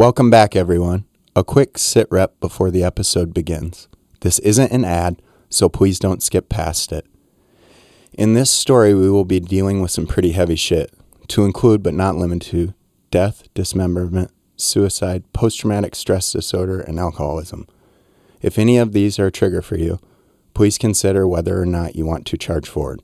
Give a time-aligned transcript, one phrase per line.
[0.00, 1.04] Welcome back, everyone.
[1.36, 3.86] A quick sit rep before the episode begins.
[4.22, 7.04] This isn't an ad, so please don't skip past it.
[8.14, 10.90] In this story, we will be dealing with some pretty heavy shit,
[11.28, 12.72] to include but not limited to
[13.10, 17.66] death, dismemberment, suicide, post traumatic stress disorder, and alcoholism.
[18.40, 19.98] If any of these are a trigger for you,
[20.54, 23.02] please consider whether or not you want to charge forward.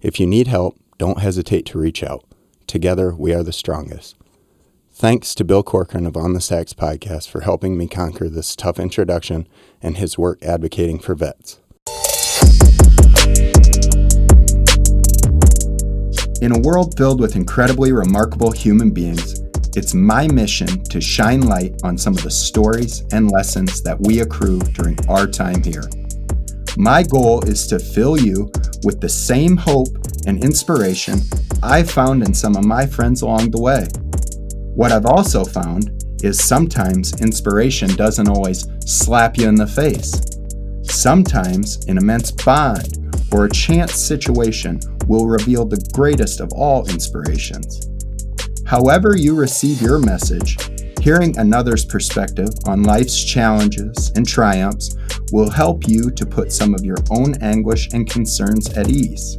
[0.00, 2.24] If you need help, don't hesitate to reach out.
[2.66, 4.16] Together, we are the strongest.
[4.98, 8.80] Thanks to Bill Corcoran of On the Sax podcast for helping me conquer this tough
[8.80, 9.46] introduction
[9.80, 11.60] and his work advocating for vets.
[16.42, 19.38] In a world filled with incredibly remarkable human beings,
[19.76, 24.18] it's my mission to shine light on some of the stories and lessons that we
[24.18, 25.84] accrue during our time here.
[26.76, 28.50] My goal is to fill you
[28.82, 31.20] with the same hope and inspiration
[31.62, 33.86] I found in some of my friends along the way.
[34.78, 40.20] What I've also found is sometimes inspiration doesn't always slap you in the face.
[40.82, 42.96] Sometimes an immense bond
[43.32, 47.88] or a chance situation will reveal the greatest of all inspirations.
[48.66, 50.56] However, you receive your message,
[51.00, 54.94] hearing another's perspective on life's challenges and triumphs
[55.32, 59.38] will help you to put some of your own anguish and concerns at ease.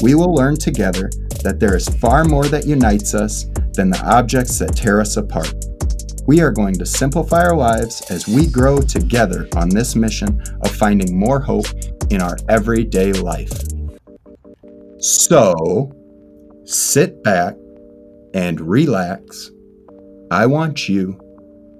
[0.00, 1.10] We will learn together
[1.42, 5.54] that there is far more that unites us than the objects that tear us apart.
[6.26, 10.70] We are going to simplify our lives as we grow together on this mission of
[10.70, 11.66] finding more hope
[12.10, 13.52] in our everyday life.
[15.00, 15.92] So,
[16.64, 17.56] sit back
[18.34, 19.50] and relax.
[20.30, 21.20] I want you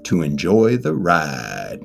[0.05, 1.81] to enjoy the ride.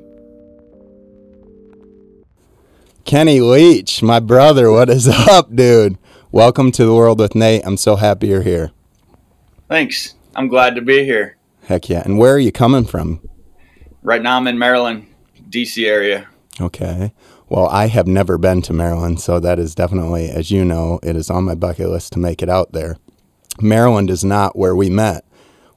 [3.05, 5.97] Kenny Leitch, my brother, what is up, dude?
[6.33, 7.65] Welcome to the world with Nate.
[7.65, 8.71] I'm so happy you're here.
[9.69, 10.15] Thanks.
[10.35, 11.37] I'm glad to be here.
[11.63, 12.01] Heck yeah.
[12.03, 13.21] And where are you coming from?
[14.03, 15.07] Right now I'm in Maryland,
[15.49, 16.27] DC area.
[16.59, 17.13] Okay.
[17.47, 21.15] Well, I have never been to Maryland, so that is definitely, as you know, it
[21.15, 22.97] is on my bucket list to make it out there.
[23.61, 25.23] Maryland is not where we met.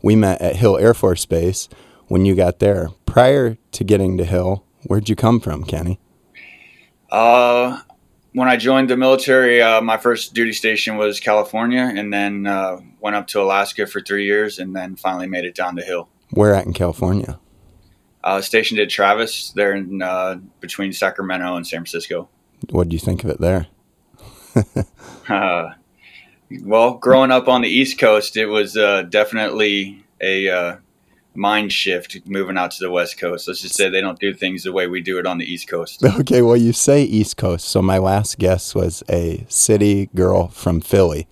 [0.03, 1.69] We met at Hill Air Force Base
[2.09, 2.89] when you got there.
[3.07, 6.01] Prior to getting to Hill, where'd you come from, Kenny?
[7.09, 7.83] Uh,
[8.33, 12.79] when I joined the military, uh, my first duty station was California, and then uh,
[13.01, 16.09] went up to Alaska for three years, and then finally made it down to Hill.
[16.31, 17.39] Where at in California?
[18.23, 22.29] Uh, stationed at Travis, there in uh, between Sacramento and San Francisco.
[22.71, 23.67] What do you think of it there?
[25.29, 25.75] Uh,
[26.65, 30.79] well, growing up on the East Coast, it was uh, definitely a
[31.35, 33.49] mind shift moving out to the West Coast.
[33.49, 35.69] Let's just say they don't do things the way we do it on the East
[35.69, 36.05] Coast.
[36.21, 37.67] Okay, well, you say East Coast.
[37.67, 41.27] So my last guess was a city girl from Philly.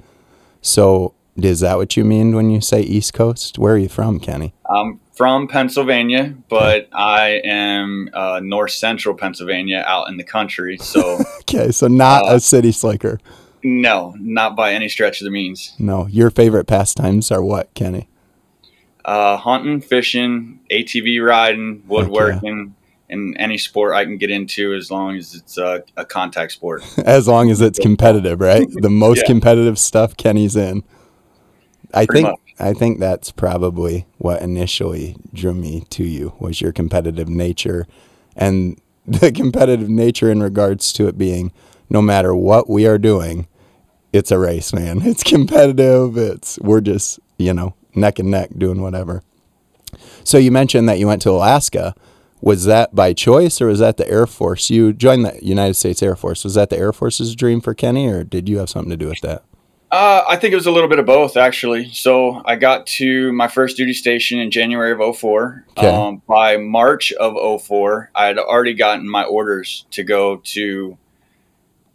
[0.62, 3.58] So is that what you mean when you say East Coast?
[3.58, 4.54] Where are you from, Kenny?
[4.68, 6.88] I'm from Pennsylvania, but okay.
[6.94, 10.78] I am uh, north central Pennsylvania out in the country.
[10.78, 13.18] So okay, so not uh, a city slicker.
[13.62, 15.74] No, not by any stretch of the means.
[15.78, 18.08] No, your favorite pastimes are what, Kenny?
[19.08, 22.74] Uh, hunting, fishing, ATV riding, woodworking,
[23.08, 23.14] yeah.
[23.14, 26.84] and any sport I can get into as long as it's a, a contact sport.
[27.06, 28.68] as long as it's competitive, right?
[28.70, 29.28] The most yeah.
[29.28, 30.84] competitive stuff Kenny's in.
[31.94, 32.54] I Pretty think much.
[32.60, 37.86] I think that's probably what initially drew me to you was your competitive nature
[38.36, 41.50] and the competitive nature in regards to it being
[41.88, 43.46] no matter what we are doing,
[44.12, 45.00] it's a race, man.
[45.06, 46.18] It's competitive.
[46.18, 49.22] It's we're just, you know, neck and neck doing whatever.
[50.24, 51.94] So you mentioned that you went to Alaska.
[52.40, 54.70] Was that by choice or was that the Air Force?
[54.70, 56.44] You joined the United States Air Force.
[56.44, 59.08] Was that the Air Force's dream for Kenny or did you have something to do
[59.08, 59.42] with that?
[59.90, 61.90] Uh, I think it was a little bit of both, actually.
[61.92, 65.64] So I got to my first duty station in January of 04.
[65.78, 65.88] Okay.
[65.88, 70.98] Um, by March of 04, I had already gotten my orders to go to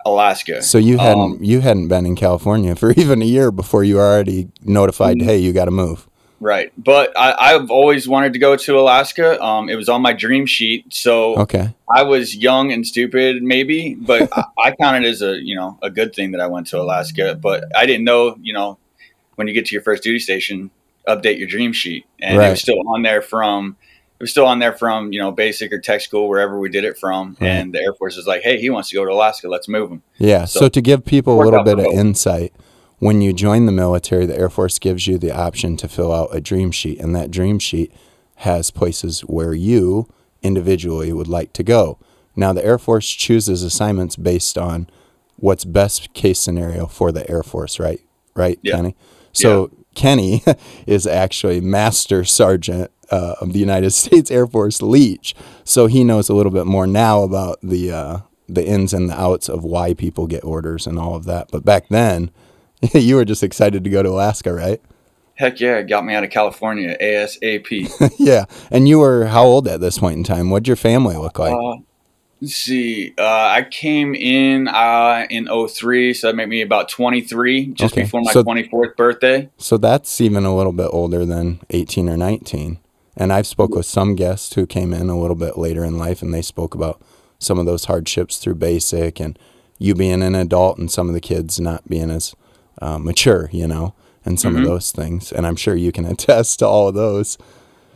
[0.06, 0.62] Alaska.
[0.62, 3.96] So you hadn't um, you hadn't been in California for even a year before you
[3.96, 5.18] were already notified.
[5.18, 5.28] Mm-hmm.
[5.28, 6.08] Hey, you got to move.
[6.40, 9.42] Right, but I, have always wanted to go to Alaska.
[9.42, 11.74] Um, it was on my dream sheet, so okay.
[11.90, 15.90] I was young and stupid, maybe, but I, I counted as a you know a
[15.90, 17.36] good thing that I went to Alaska.
[17.36, 18.78] But I didn't know, you know,
[19.36, 20.70] when you get to your first duty station,
[21.08, 22.48] update your dream sheet, and right.
[22.48, 23.78] it was still on there from
[24.24, 26.98] was still on there from you know basic or tech school wherever we did it
[26.98, 27.48] from, right.
[27.48, 29.92] and the Air Force is like, hey, he wants to go to Alaska, let's move
[29.92, 30.02] him.
[30.18, 30.46] Yeah.
[30.46, 32.54] So, so to give people a little bit of insight,
[33.00, 36.30] when you join the military, the Air Force gives you the option to fill out
[36.32, 37.94] a dream sheet, and that dream sheet
[38.38, 40.10] has places where you
[40.42, 42.00] individually would like to go.
[42.36, 44.90] Now, the Air Force chooses assignments based on
[45.36, 48.02] what's best case scenario for the Air Force, right?
[48.36, 48.78] Right, yeah.
[48.78, 48.96] Kenny?
[49.34, 49.84] So yeah.
[49.96, 50.44] Kenny
[50.88, 56.30] is actually Master Sergeant uh, of the United States Air Force Leitch, so he knows
[56.30, 58.18] a little bit more now about the uh,
[58.50, 61.50] the ins and the outs of why people get orders and all of that.
[61.52, 62.32] But back then,
[62.94, 64.82] you were just excited to go to Alaska, right?
[65.36, 68.14] Heck yeah, it got me out of California ASAP.
[68.20, 70.50] yeah, and you were how old at this point in time?
[70.50, 71.54] What'd your family look like?
[71.54, 71.82] Uh,
[72.40, 73.14] let's see.
[73.18, 78.04] Uh, I came in uh, in 03, so that made me about 23, just Okay,
[78.04, 79.50] before my so- 24th birthday.
[79.58, 82.78] So that's even a little bit older than 18 or 19.
[83.16, 86.22] And I've spoke with some guests who came in a little bit later in life
[86.22, 87.02] and they spoke about
[87.40, 89.38] some of those hardships through basic and
[89.78, 92.36] you being an adult and some of the kids not being as
[92.82, 93.94] uh, mature, you know,
[94.26, 94.66] and some of Mhm.
[94.66, 95.32] those things.
[95.32, 97.38] And I'm sure you can attest to all of those.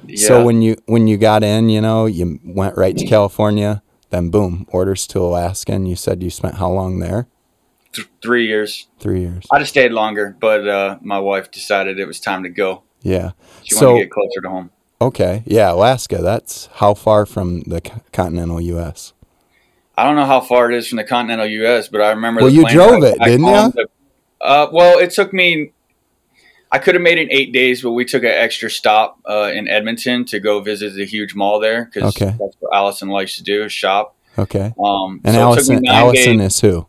[0.05, 0.27] Yeah.
[0.27, 3.81] So when you when you got in, you know, you went right to California,
[4.11, 7.27] then boom, orders to Alaska and you said you spent how long there?
[7.93, 8.87] th- three years.
[8.99, 9.45] 3 years.
[9.51, 12.83] I'd have stayed longer, but uh, my wife decided it was time to go.
[13.01, 13.31] Yeah.
[13.63, 14.69] She So- wanted to get closer to home.
[14.99, 15.43] Okay.
[15.45, 19.13] Yeah, Alaska, that's how far from the continental US?
[19.95, 22.41] I don't know how far it is from the continental U.S., but I remember.
[22.41, 23.87] Well, the you drove it, didn't home to-
[24.39, 25.71] Uh, well, it took me.
[26.71, 29.67] I could have made it eight days, but we took an extra stop uh, in
[29.67, 32.35] Edmonton to go visit the huge mall there because Okay.
[32.37, 34.15] that's what Allison likes to do is shop.
[34.37, 34.73] Okay.
[34.83, 36.53] Um, And so it Allison, Allison days.
[36.55, 36.85] is who?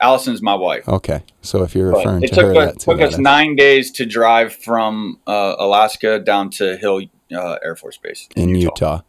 [0.00, 0.88] Allison's my wife.
[0.88, 1.22] Okay.
[1.42, 4.06] So if you're But referring it to took, her, us, took us nine days to
[4.06, 7.02] drive from uh, Alaska down to Hill
[7.34, 9.02] uh, Air Force Base in Utah.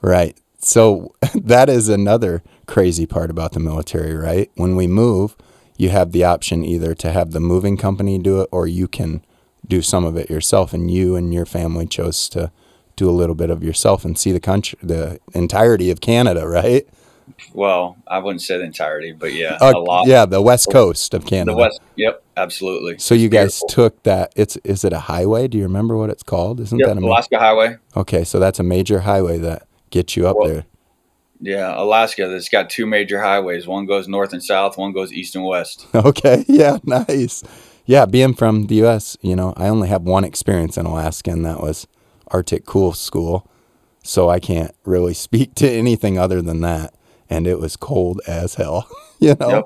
[0.00, 0.38] Right.
[0.60, 4.50] So that is another crazy part about the military, right?
[4.54, 5.36] When we move,
[5.76, 9.24] you have the option either to have the moving company do it or you can
[9.66, 10.72] do some of it yourself.
[10.72, 12.50] And you and your family chose to
[12.96, 16.86] do a little bit of yourself and see the country, the entirety of Canada, right?
[17.54, 20.06] Well, I wouldn't say the entirety, but yeah, Uh, a lot.
[20.06, 21.52] Yeah, the west coast of Canada.
[21.52, 21.80] The west.
[21.96, 22.98] Yep, absolutely.
[22.98, 23.68] So you It's guys beautiful.
[23.68, 24.32] took that.
[24.36, 25.48] It's is it a highway?
[25.48, 26.60] Do you remember what it's called?
[26.60, 27.76] Isn't Yep, that a ma- Alaska Highway.
[27.96, 28.24] okay?
[28.24, 30.66] So that's a major highway that gets you up Well, there.
[31.40, 32.26] Yeah, Alaska.
[32.28, 33.66] That's got two major highways.
[33.66, 34.76] One goes north and south.
[34.76, 35.86] One goes east and west.
[35.94, 37.44] Okay, yeah, nice.
[37.86, 41.46] Yeah, being from the U.S., you know, I only have one experience in Alaska, and
[41.46, 41.86] that was
[42.28, 43.48] Arctic Cool School.
[44.02, 46.92] So I can't really speak to anything other than that.
[47.30, 48.88] And it was cold as hell,
[49.18, 49.50] you know.
[49.50, 49.64] Yep.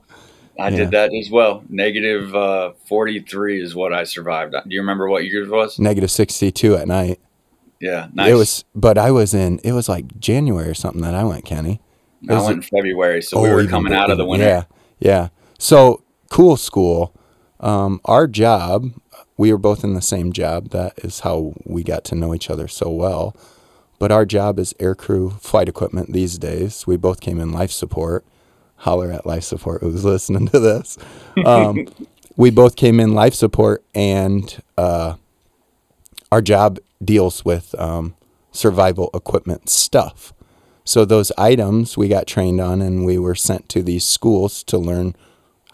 [0.60, 0.76] I Yeah.
[0.76, 1.64] did that as well.
[1.68, 4.52] Negative uh, forty three is what I survived.
[4.52, 5.78] Do you remember what yours was?
[5.78, 7.20] Negative sixty-two at night.
[7.80, 8.30] Yeah, nice.
[8.30, 9.58] It was, but I was in.
[9.64, 11.80] It was like January or something that I went, Kenny.
[12.28, 14.46] I went in February, so we Oh, were coming out of the winter.
[14.46, 14.64] Yeah,
[15.00, 15.28] yeah.
[15.58, 17.14] So cool school.
[17.58, 18.88] Um, our job,
[19.36, 20.70] we were both in the same job.
[20.70, 23.34] That is how we got to know each other so well.
[24.02, 26.88] But our job is aircrew flight equipment these days.
[26.88, 28.24] We both came in life support.
[28.78, 30.98] Holler at life support who's listening to this.
[31.46, 31.86] Um,
[32.36, 35.14] we both came in life support, and uh,
[36.32, 38.16] our job deals with um,
[38.50, 40.32] survival equipment stuff.
[40.82, 44.78] So those items we got trained on, and we were sent to these schools to
[44.78, 45.14] learn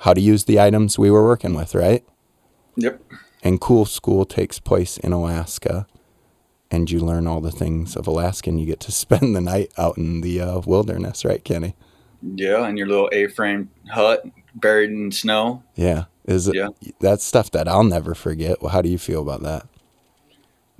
[0.00, 2.04] how to use the items we were working with, right?
[2.76, 3.00] Yep.
[3.42, 5.86] And cool school takes place in Alaska,
[6.70, 9.72] and you learn all the things of Alaska, and you get to spend the night
[9.76, 11.74] out in the uh, wilderness, right, Kenny?
[12.22, 14.24] Yeah, and your little A-frame hut
[14.54, 15.62] buried in snow.
[15.76, 16.56] Yeah, is it?
[16.56, 16.68] Yeah.
[17.00, 18.60] That's stuff that I'll never forget.
[18.60, 19.66] Well, how do you feel about that?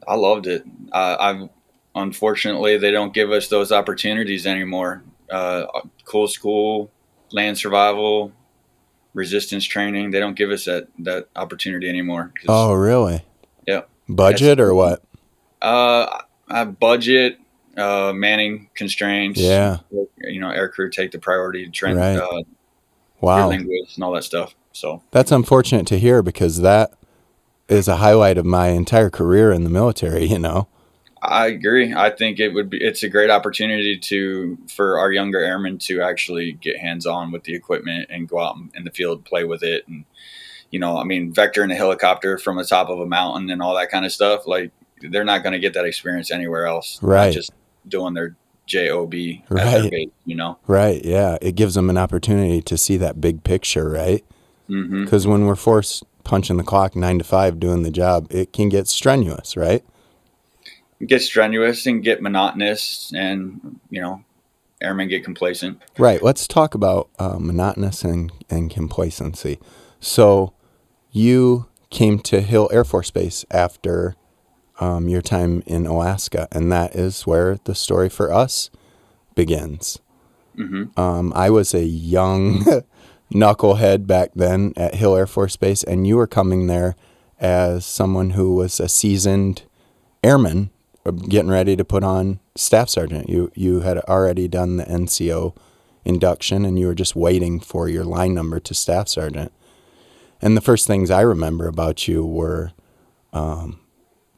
[0.07, 0.65] I loved it.
[0.91, 1.49] Uh, I've
[1.95, 5.03] unfortunately they don't give us those opportunities anymore.
[5.31, 5.67] Uh,
[6.05, 6.91] cool school,
[7.31, 8.33] land survival,
[9.15, 10.11] resistance training.
[10.11, 12.33] They don't give us that that opportunity anymore.
[12.49, 13.25] Oh, really?
[13.67, 13.83] Yeah.
[14.09, 15.03] Budget or what?
[15.61, 17.39] Uh, I budget,
[17.77, 19.41] uh, manning constraints.
[19.41, 19.79] Yeah.
[20.19, 22.17] You know, air crew take the priority to train Right.
[22.17, 22.43] uh,
[23.21, 23.49] Wow.
[23.49, 24.55] linguists and all that stuff.
[24.73, 26.93] So That's unfortunate to hear because that
[27.69, 30.69] is a highlight of my entire career in the military, you know.
[31.21, 31.93] I agree.
[31.93, 36.01] I think it would be it's a great opportunity to for our younger airmen to
[36.01, 39.65] actually get hands on with the equipment and go out in the field, play with
[39.65, 40.05] it, and
[40.71, 43.75] you know, I mean, vectoring a helicopter from the top of a mountain and all
[43.75, 44.47] that kind of stuff.
[44.47, 44.71] Like
[45.11, 46.99] they're not going to get that experience anywhere else.
[47.03, 47.33] Not Right.
[47.33, 47.53] just
[47.87, 48.37] doing their
[48.67, 49.91] job at Right.
[49.91, 50.09] base.
[50.27, 50.59] You know.
[50.67, 51.39] Right, yeah.
[51.41, 54.25] It gives them an opportunity to see that big picture, right?
[54.69, 58.69] Because when we're forced punching the clock nine to five doing the job, it can
[58.69, 59.83] get strenuous, right?
[61.07, 64.23] Get strenuous and get monotonous, and you know,
[64.83, 65.81] airmen get complacent.
[65.97, 66.23] Right.
[66.23, 69.59] Let's talk about uh, monotonous and, and complacency.
[70.01, 70.53] So,
[71.11, 74.15] you came to Hill Air Force Base after
[74.81, 78.71] um, your time in Alaska, and that is where the story for us
[79.35, 79.99] begins.
[80.57, 82.65] hmm Um, I was a young
[83.33, 86.97] knucklehead back then at Hill Air Force Base, and you were coming there
[87.41, 89.63] as someone who was a seasoned
[90.25, 90.71] airman
[91.07, 93.29] uh, getting ready to put on staff sergeant.
[93.29, 95.55] You you had already done the NCO
[96.05, 99.53] induction, and you were just waiting for your line number to staff sergeant.
[100.41, 102.73] And the first things I remember about you were,
[103.33, 103.81] um,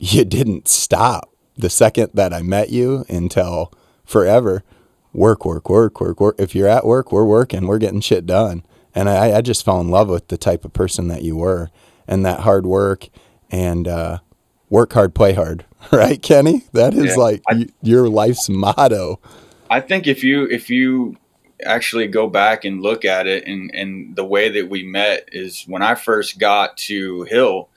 [0.00, 3.72] you didn't stop the second that I met you until
[4.04, 4.64] forever.
[5.12, 6.36] Work, work, work, work, work.
[6.38, 7.66] If you're at work, we're working.
[7.66, 8.64] We're getting shit done.
[8.94, 11.70] And I, I just fell in love with the type of person that you were,
[12.08, 13.08] and that hard work
[13.50, 14.18] and uh,
[14.68, 15.64] work hard, play hard.
[15.90, 16.64] Right, Kenny?
[16.74, 19.18] That is yeah, like I, your life's motto.
[19.70, 21.16] I think if you if you
[21.64, 25.64] actually go back and look at it and and the way that we met is
[25.66, 27.70] when I first got to Hill,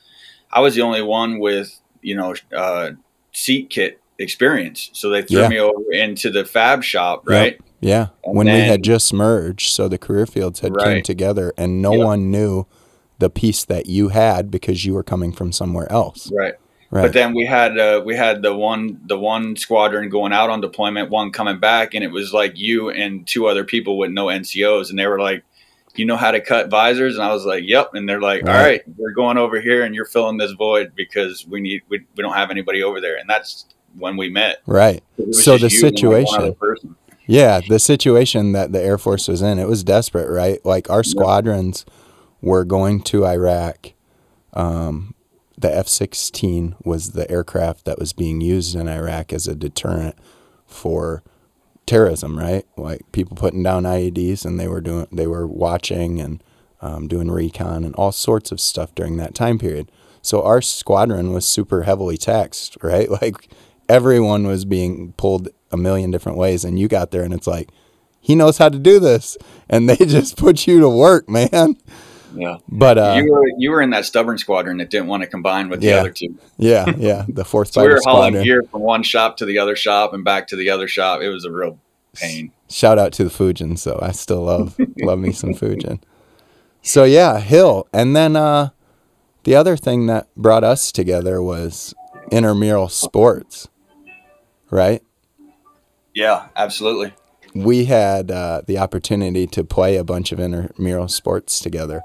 [0.51, 2.91] I was the only one with you know uh,
[3.31, 4.89] seat kit experience.
[4.93, 5.49] So they threw yeah.
[5.49, 7.53] me over into the fab shop, right?
[7.53, 7.61] Yep.
[7.81, 10.85] Yeah, and when then, we had just merged, so the career fields had right.
[10.85, 12.05] came together, and no yep.
[12.05, 12.65] one knew
[13.19, 16.31] the piece that you had because you were coming from somewhere else.
[16.31, 16.53] Right.
[16.93, 17.01] Right.
[17.01, 20.61] But then we had uh, we had the one the one squadron going out on
[20.61, 24.27] deployment, one coming back, and it was like you and two other people with no
[24.27, 25.43] NCOs, and they were like,
[25.95, 28.55] "You know how to cut visors?" And I was like, "Yep." And they're like, right.
[28.55, 32.05] "All right, we're going over here, and you're filling this void because we need we,
[32.15, 33.65] we don't have anybody over there." And that's
[33.97, 34.57] when we met.
[34.65, 35.03] Right.
[35.31, 36.55] So the situation.
[37.25, 40.63] Yeah, the situation that the Air Force was in, it was desperate, right?
[40.65, 41.85] Like our squadrons
[42.41, 43.93] were going to Iraq.
[44.51, 45.15] Um,
[45.57, 50.15] the F 16 was the aircraft that was being used in Iraq as a deterrent
[50.67, 51.23] for
[51.85, 52.65] terrorism, right?
[52.77, 56.43] Like people putting down IEDs and they were doing, they were watching and
[56.81, 59.91] um, doing recon and all sorts of stuff during that time period.
[60.21, 63.09] So our squadron was super heavily taxed, right?
[63.09, 63.49] Like
[63.89, 67.69] everyone was being pulled a million different ways, and you got there and it's like,
[68.19, 69.37] he knows how to do this,
[69.69, 71.75] and they just put you to work, man.
[72.33, 72.57] Yeah.
[72.67, 75.69] But uh, you were you were in that stubborn squadron that didn't want to combine
[75.69, 76.37] with the yeah, other two.
[76.57, 77.25] Yeah, yeah.
[77.27, 80.23] The fourth so we were hauling gear from one shop to the other shop and
[80.23, 81.21] back to the other shop.
[81.21, 81.79] It was a real
[82.13, 82.51] pain.
[82.69, 85.99] Shout out to the Fujin, so I still love love me some Fujin.
[86.81, 87.87] So yeah, Hill.
[87.93, 88.69] And then uh
[89.43, 91.93] the other thing that brought us together was
[92.31, 93.67] intramural sports.
[94.69, 95.03] Right?
[96.13, 97.13] Yeah, absolutely.
[97.53, 102.01] We had uh, the opportunity to play a bunch of intramural sports together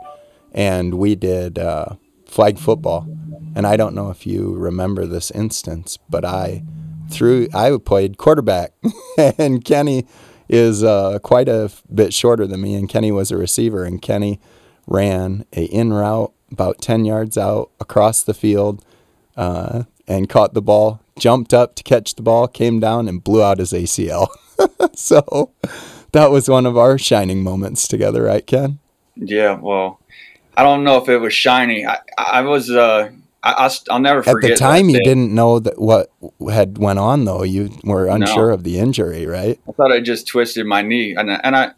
[0.52, 3.06] and we did uh, flag football.
[3.54, 6.62] And I don't know if you remember this instance, but I
[7.10, 8.72] threw I played quarterback,
[9.38, 10.06] and Kenny
[10.48, 14.40] is uh, quite a bit shorter than me, and Kenny was a receiver, and Kenny
[14.86, 18.84] ran a in route about ten yards out across the field,
[19.36, 23.42] uh, and caught the ball, jumped up to catch the ball, came down and blew
[23.42, 24.28] out his ACL.
[24.94, 25.52] so
[26.12, 28.78] that was one of our shining moments together, right, Ken?
[29.14, 30.00] Yeah, well,
[30.58, 31.86] I don't know if it was shiny.
[31.86, 33.12] I, I was, uh,
[33.44, 34.50] I, will never forget.
[34.50, 36.10] At the time, you didn't know that what
[36.50, 37.44] had went on, though.
[37.44, 38.54] You were unsure no.
[38.54, 39.60] of the injury, right?
[39.68, 41.70] I thought I just twisted my knee, and and I,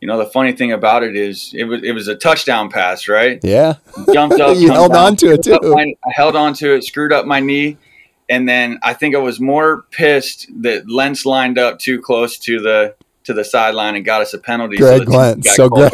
[0.00, 3.06] you know, the funny thing about it is, it was it was a touchdown pass,
[3.06, 3.38] right?
[3.42, 3.74] Yeah,
[4.14, 5.58] jumped up, you held down, on to it too.
[5.62, 7.76] My, I held on to it, screwed up my knee,
[8.30, 12.60] and then I think I was more pissed that Lentz lined up too close to
[12.60, 14.78] the to the sideline and got us a penalty.
[14.78, 15.92] Greg so Lentz, so Greg,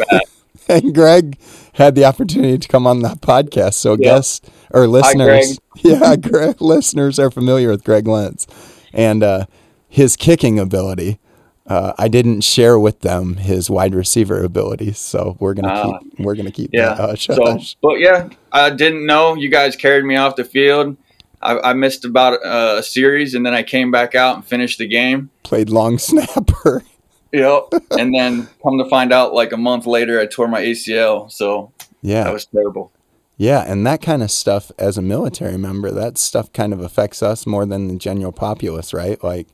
[0.69, 1.37] and Greg
[1.79, 3.75] had the opportunity to come on the podcast.
[3.75, 3.99] So yep.
[4.01, 8.45] guests or listeners, Hi, yeah, Greg, listeners are familiar with Greg Lentz
[8.93, 9.45] and uh,
[9.87, 11.19] his kicking ability.
[11.65, 16.19] Uh, I didn't share with them his wide receiver abilities, so we're gonna uh, keep
[16.19, 16.95] we're gonna keep yeah.
[16.95, 20.97] That, so, but yeah, I didn't know you guys carried me off the field.
[21.43, 24.79] I, I missed about uh, a series, and then I came back out and finished
[24.79, 25.29] the game.
[25.43, 26.83] Played long snapper.
[27.31, 27.83] Yep.
[27.91, 31.31] and then come to find out, like a month later, I tore my ACL.
[31.31, 31.71] So
[32.01, 32.91] yeah, that was terrible.
[33.37, 37.23] Yeah, and that kind of stuff as a military member, that stuff kind of affects
[37.23, 39.23] us more than the general populace, right?
[39.23, 39.47] Like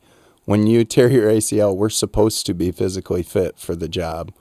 [0.44, 4.32] when you tear your ACL, we're supposed to be physically fit for the job.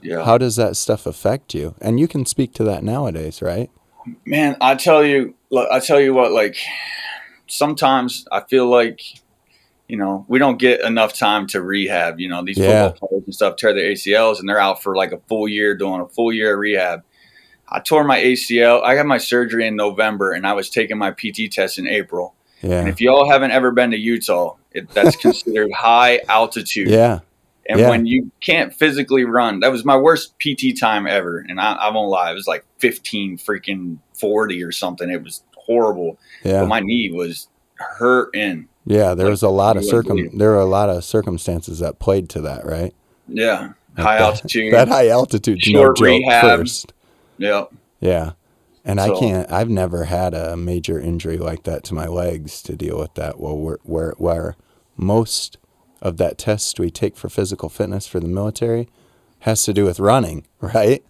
[0.00, 0.24] Yeah.
[0.24, 1.74] How does that stuff affect you?
[1.80, 3.70] And you can speak to that nowadays, right?
[4.24, 5.34] Man, I tell you,
[5.70, 6.56] I tell you what, like
[7.48, 9.00] sometimes I feel like
[9.88, 12.18] you know, we don't get enough time to rehab.
[12.18, 12.88] You know, these yeah.
[12.88, 15.76] football players and stuff tear their ACLs and they're out for like a full year
[15.76, 17.02] doing a full year of rehab.
[17.68, 18.82] I tore my ACL.
[18.82, 22.34] I had my surgery in November and I was taking my PT test in April.
[22.62, 22.80] Yeah.
[22.80, 26.88] And if y'all haven't ever been to Utah, it, that's considered high altitude.
[26.88, 27.20] Yeah.
[27.68, 27.90] And yeah.
[27.90, 31.44] when you can't physically run, that was my worst PT time ever.
[31.48, 35.10] And I, I won't lie, it was like 15 freaking 40 or something.
[35.10, 36.18] It was horrible.
[36.44, 36.60] Yeah.
[36.60, 38.68] But my knee was hurting.
[38.86, 40.38] Yeah, there was a lot of circum.
[40.38, 42.94] There were a lot of circumstances that played to that, right?
[43.26, 44.72] Yeah, high altitude.
[44.72, 46.60] That high altitude, short no rehab.
[46.60, 46.92] First.
[47.38, 47.64] Yeah.
[48.00, 48.32] Yeah,
[48.84, 49.50] And so, I can't.
[49.50, 53.40] I've never had a major injury like that to my legs to deal with that.
[53.40, 54.56] Well, where where, where
[54.96, 55.58] most
[56.02, 58.88] of that test we take for physical fitness for the military
[59.40, 61.02] has to do with running, right?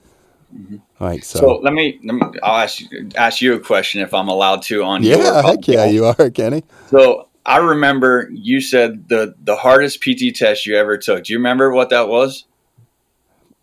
[0.55, 0.77] Mm-hmm.
[1.01, 1.41] Like so.
[1.41, 2.39] So let me, let me.
[2.43, 4.85] I'll ask you, ask you a question if I'm allowed to.
[4.85, 6.63] On yeah, heck yeah, you are, Kenny.
[6.89, 11.25] So I remember you said the the hardest PT test you ever took.
[11.25, 12.45] Do you remember what that was?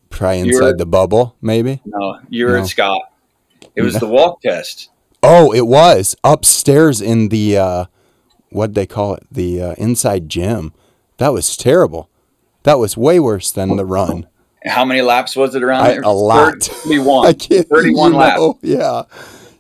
[0.09, 1.81] Probably inside were, the bubble, maybe.
[1.85, 2.61] No, you were no.
[2.61, 3.01] at Scott.
[3.75, 3.99] It was no.
[3.99, 4.89] the walk test.
[5.21, 7.85] Oh, it was upstairs in the uh,
[8.49, 10.73] what they call it, the uh, inside gym.
[11.17, 12.09] That was terrible.
[12.63, 14.27] That was way worse than the run.
[14.65, 16.01] How many laps was it around I, there?
[16.03, 16.63] A lot.
[16.63, 17.27] 31.
[17.27, 18.39] I can't, 31 laps.
[18.39, 18.59] Know.
[18.61, 19.03] Yeah.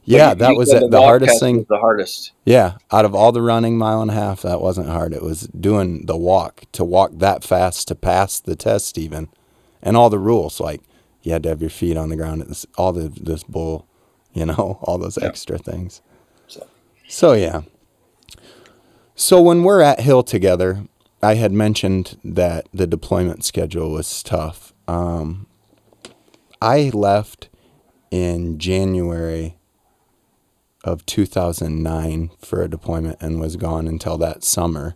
[0.05, 0.91] Yeah, that was it.
[0.91, 1.65] The hardest thing.
[1.69, 2.31] the hardest.
[2.45, 5.13] Yeah, out of all the running mile and a half, that wasn't hard.
[5.13, 9.29] It was doing the walk to walk that fast to pass the test, even,
[9.81, 10.81] and all the rules like
[11.21, 12.41] you had to have your feet on the ground.
[12.41, 13.87] This, all the this bull,
[14.33, 15.27] you know, all those yeah.
[15.27, 16.01] extra things.
[16.47, 16.67] So.
[17.07, 17.61] so yeah.
[19.15, 20.85] So when we're at Hill together,
[21.21, 24.73] I had mentioned that the deployment schedule was tough.
[24.87, 25.47] Um,
[26.61, 27.47] I left
[28.11, 29.55] in January
[30.83, 34.95] of 2009 for a deployment and was gone until that summer.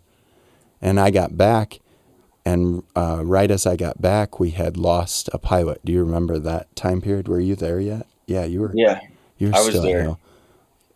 [0.82, 1.80] And I got back,
[2.46, 5.84] and uh, right as I got back, we had lost a pilot.
[5.84, 7.28] Do you remember that time period?
[7.28, 8.06] Were you there yet?
[8.26, 8.72] Yeah, you were.
[8.76, 9.00] Yeah,
[9.38, 10.18] you were I was there.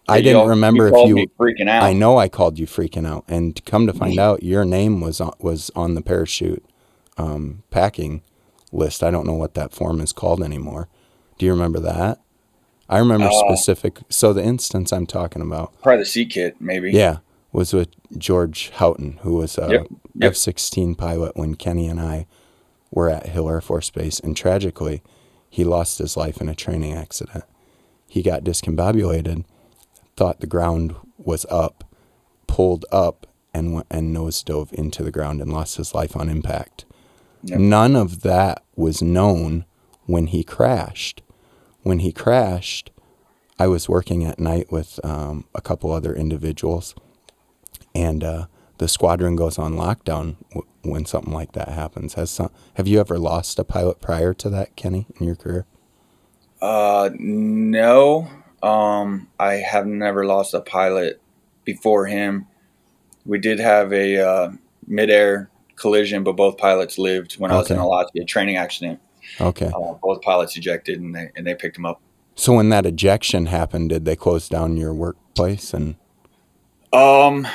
[0.08, 1.84] I didn't remember you if you freaking out.
[1.84, 5.22] I know I called you freaking out, and come to find out, your name was
[5.22, 6.66] on, was on the parachute
[7.18, 8.22] um, packing
[8.72, 9.04] list.
[9.04, 10.90] I don't know what that form is called anymore.
[11.38, 12.20] Do you remember that?
[12.92, 14.00] I remember uh, specific.
[14.10, 16.92] So the instance I'm talking about, probably the seat kit, maybe.
[16.92, 17.18] Yeah,
[17.52, 20.32] was with George Houghton, who was a yep, yep.
[20.32, 22.28] F-16 pilot when Kenny and I
[22.92, 25.02] were at Hill Air Force Base, and tragically,
[25.50, 27.46] he lost his life in a training accident.
[28.08, 29.46] He got discombobulated
[30.16, 31.84] thought the ground was up,
[32.48, 36.30] pulled up, and went, and nose dove into the ground and lost his life on
[36.30, 36.86] impact.
[37.44, 37.60] Yep.
[37.60, 39.66] None of that was known
[40.06, 41.22] when he crashed.
[41.84, 42.92] When he crashed,
[43.58, 46.96] I was working at night with um, a couple other individuals,
[47.94, 48.46] and uh,
[48.78, 52.16] the squadron goes on lockdown w- when something like that happens.
[52.16, 55.66] Has some, have you ever lost a pilot prior to that, Kenny, in your career?
[56.62, 58.30] Uh, no.
[58.62, 61.22] Um, I have never lost a pilot
[61.66, 62.48] before him.
[63.26, 64.52] We did have a uh,
[64.88, 67.56] midair collision, but both pilots lived when okay.
[67.56, 69.00] I was in a Alaska, a training accident.
[69.40, 69.68] Okay.
[69.68, 72.02] Uh, both pilots ejected, and they and they picked him up.
[72.36, 75.96] So when that ejection happened, did they close down your workplace and?
[76.94, 77.48] Um,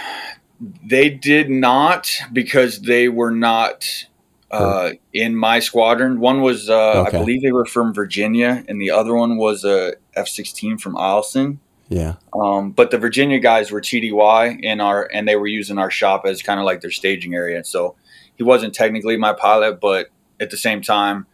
[0.82, 4.06] they did not because they were not
[4.50, 6.20] uh, in my squadron.
[6.20, 7.18] One was, uh, okay.
[7.18, 10.94] I believe they were from Virginia, and the other one was a F sixteen from
[10.94, 11.58] Eielson.
[11.88, 12.14] Yeah.
[12.32, 16.24] Um, but the Virginia guys were TDY in our, and they were using our shop
[16.26, 17.62] as kind of like their staging area.
[17.64, 17.94] So
[18.36, 20.08] he wasn't technically my pilot, but
[20.40, 21.26] at the same time,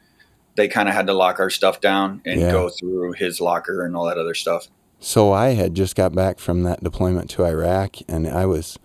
[0.54, 2.50] they kind of had to lock our stuff down and yeah.
[2.50, 4.68] go through his locker and all that other stuff.
[5.00, 8.78] So I had just got back from that deployment to Iraq, and I was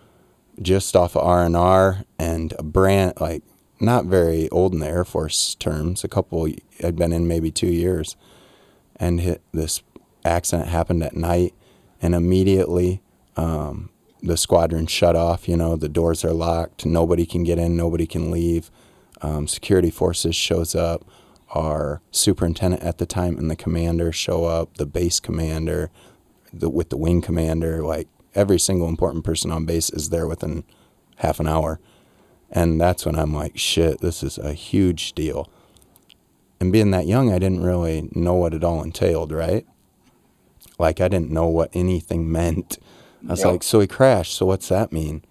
[0.61, 3.43] just off of R and R and a brand like
[3.79, 6.03] not very old in the Air Force terms.
[6.03, 6.47] A couple
[6.79, 8.15] had been in maybe two years,
[8.95, 9.83] and hit, this
[10.25, 11.53] accident happened at night,
[12.01, 13.01] and immediately
[13.35, 13.89] um,
[14.23, 15.47] the squadron shut off.
[15.47, 16.85] You know, the doors are locked.
[16.85, 17.77] Nobody can get in.
[17.77, 18.71] Nobody can leave.
[19.21, 21.05] Um, security forces shows up.
[21.51, 24.77] Our superintendent at the time and the commander show up.
[24.77, 25.89] The base commander,
[26.51, 30.63] the with the wing commander, like every single important person on base is there within
[31.17, 31.79] half an hour
[32.49, 35.49] and that's when I'm like, shit, this is a huge deal.
[36.59, 39.65] And being that young, I didn't really know what it all entailed, right?
[40.79, 42.77] Like, I didn't know what anything meant.
[43.27, 43.47] I was yep.
[43.47, 44.35] like, so he crashed.
[44.35, 45.23] So what's that mean?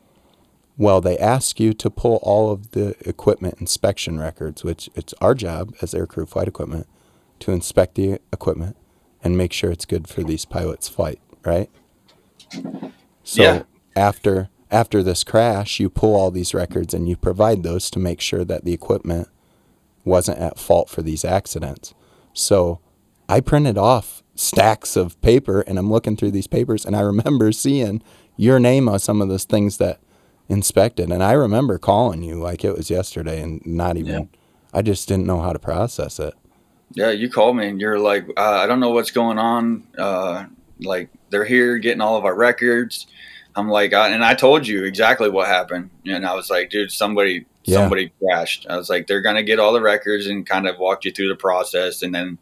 [0.79, 5.35] Well, they ask you to pull all of the equipment inspection records, which it's our
[5.35, 6.87] job as aircrew flight equipment
[7.41, 8.77] to inspect the equipment
[9.25, 11.71] and make sure it's good for these pilots' flight, right?
[13.25, 13.63] So yeah.
[13.95, 18.21] after after this crash, you pull all these records and you provide those to make
[18.21, 19.29] sure that the equipment
[20.05, 21.95] wasn't at fault for these accidents.
[22.33, 22.81] So
[23.29, 27.53] I printed off stacks of paper and I'm looking through these papers and I remember
[27.53, 28.03] seeing
[28.37, 30.01] your name on some of those things that
[30.49, 31.11] inspected.
[31.11, 34.39] And I remember calling you like it was yesterday and not even, yeah.
[34.73, 36.35] I just didn't know how to process it.
[36.93, 39.87] Yeah, you called me and you're like, uh, I don't know what's going on.
[39.99, 40.47] Uh,
[40.81, 43.07] like they're here getting all of our records
[43.57, 46.93] I'm like, I, and I told you exactly what happened, and I was like, dude,
[46.93, 47.79] somebody, yeah.
[47.79, 48.67] somebody crashed.
[48.69, 51.29] I was like, they're gonna get all the records and kind of walked you through
[51.29, 52.39] the process, and then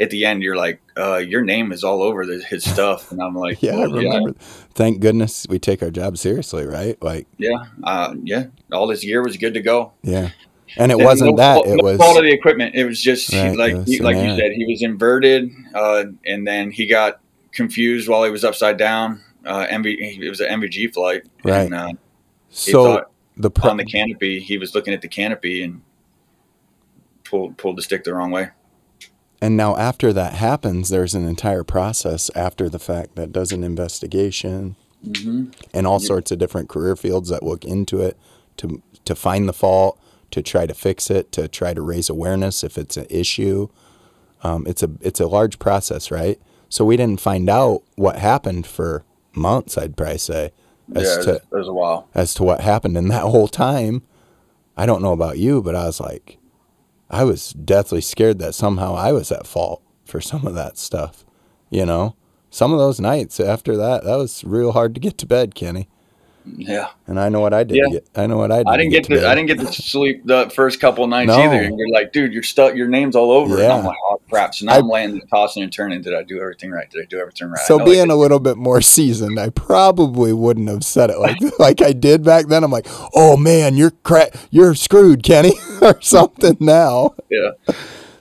[0.00, 3.20] at the end, you're like, uh, your name is all over the, his stuff, and
[3.20, 4.30] I'm like, yeah, well, I remember.
[4.30, 4.46] Yeah.
[4.74, 7.00] Thank goodness we take our job seriously, right?
[7.02, 9.92] Like, yeah, uh, yeah, all this gear was good to go.
[10.02, 10.30] Yeah.
[10.76, 12.76] And it and wasn't no, that no it was fault of the equipment.
[12.76, 16.46] It was just right, like was he, like you said, he was inverted, uh, and
[16.46, 17.20] then he got
[17.52, 19.20] confused while he was upside down.
[19.44, 21.62] Uh, MV, it was an NVG flight, right?
[21.62, 21.92] And, uh,
[22.50, 23.04] so
[23.36, 25.82] the pro- on the canopy, he was looking at the canopy and
[27.24, 28.50] pulled pulled the stick the wrong way.
[29.40, 33.64] And now, after that happens, there's an entire process after the fact that does an
[33.64, 35.50] investigation mm-hmm.
[35.72, 38.18] and all sorts of different career fields that look into it
[38.58, 39.98] to to find the fault,
[40.30, 43.68] to try to fix it, to try to raise awareness if it's an issue.
[44.42, 46.38] Um, it's a it's a large process, right?
[46.68, 49.76] So we didn't find out what happened for months.
[49.78, 50.52] I'd probably say
[50.94, 54.02] as yeah, to there's a while as to what happened in that whole time.
[54.76, 56.38] I don't know about you, but I was like,
[57.10, 61.24] I was deathly scared that somehow I was at fault for some of that stuff.
[61.68, 62.14] You know,
[62.50, 65.88] some of those nights after that, that was real hard to get to bed, Kenny.
[66.44, 66.88] Yeah.
[67.06, 67.76] And I know what I did.
[67.76, 67.92] Yeah.
[67.92, 68.68] Get, I know what I did.
[68.68, 71.38] I didn't get, to, to I didn't get to sleep the first couple nights no.
[71.38, 71.62] either.
[71.62, 72.74] And you're like, dude, you're stuck.
[72.74, 73.58] Your name's all over.
[73.58, 73.64] Yeah.
[73.64, 74.54] And I'm like, oh crap.
[74.54, 76.02] So now I, am laying, tossing and turning.
[76.02, 76.88] Did I do everything right?
[76.90, 77.60] Did I do everything right?
[77.66, 81.82] So being a little bit more seasoned, I probably wouldn't have said it like like
[81.82, 82.64] I did back then.
[82.64, 87.14] I'm like, oh man, you're cra- you're screwed, Kenny, or something now.
[87.28, 87.50] Yeah.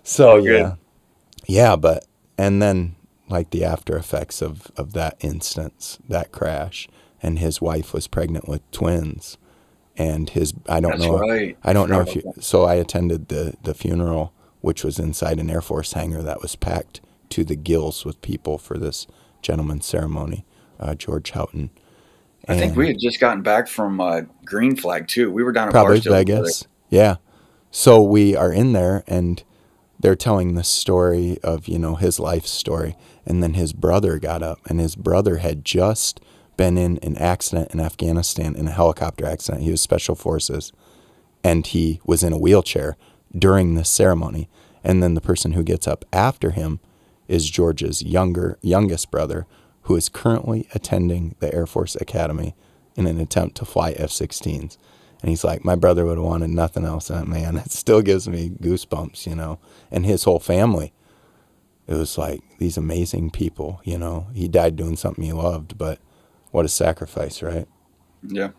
[0.03, 0.75] So yeah,
[1.45, 2.05] yeah, but
[2.37, 2.95] and then
[3.29, 6.87] like the after effects of of that instance, that crash
[7.21, 9.37] and his wife was pregnant with twins
[9.97, 11.57] and his I don't That's know right.
[11.63, 15.49] I don't know if you so I attended the the funeral which was inside an
[15.49, 19.07] Air Force hangar that was packed to the gills with people for this
[19.41, 20.45] gentleman's ceremony,
[20.79, 21.69] uh, George Houghton.
[22.45, 25.31] And I think we had just gotten back from uh, Green Flag too.
[25.31, 26.67] We were down at probably Barstow Vegas.
[26.89, 27.17] Yeah.
[27.71, 29.43] So we are in there and
[29.99, 32.95] they're telling the story of, you know, his life story.
[33.25, 36.19] And then his brother got up and his brother had just
[36.59, 39.63] been in an accident in Afghanistan, in a helicopter accident.
[39.63, 40.73] He was special forces,
[41.41, 42.97] and he was in a wheelchair
[43.33, 44.49] during this ceremony.
[44.83, 46.81] And then the person who gets up after him
[47.29, 49.47] is George's younger youngest brother,
[49.83, 52.55] who is currently attending the Air Force Academy
[52.97, 54.77] in an attempt to fly F-16s.
[55.21, 57.09] And he's like, my brother would have wanted nothing else.
[57.09, 59.59] And man, it still gives me goosebumps, you know.
[59.89, 60.91] And his whole family,
[61.87, 64.27] it was like these amazing people, you know.
[64.33, 65.99] He died doing something he loved, but
[66.51, 67.67] what a sacrifice, right?
[68.23, 68.49] Yeah.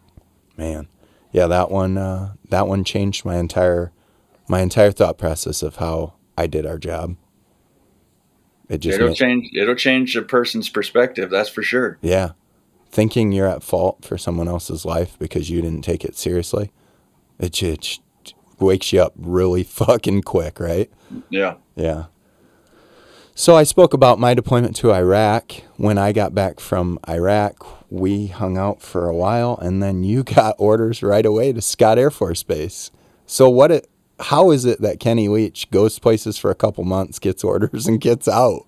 [0.57, 0.89] Man.
[1.33, 3.93] Yeah, that one uh, that one changed my entire
[4.49, 7.17] my entire thought process of how I did our job.
[8.69, 11.99] It just it'll made, change it'll change a person's perspective, that's for sure.
[12.01, 12.33] Yeah.
[12.91, 16.73] Thinking you're at fault for someone else's life because you didn't take it seriously,
[17.39, 18.01] it just
[18.59, 20.91] wakes you up really fucking quick, right?
[21.29, 21.55] Yeah.
[21.77, 22.07] Yeah.
[23.35, 25.53] So I spoke about my deployment to Iraq.
[25.77, 30.23] When I got back from Iraq, we hung out for a while, and then you
[30.37, 32.91] got orders right away to Scott Air Force Base.
[33.27, 33.71] So what?
[33.71, 33.89] It,
[34.19, 38.01] how is it that Kenny Leitch goes places for a couple months, gets orders, and
[38.01, 38.67] gets out?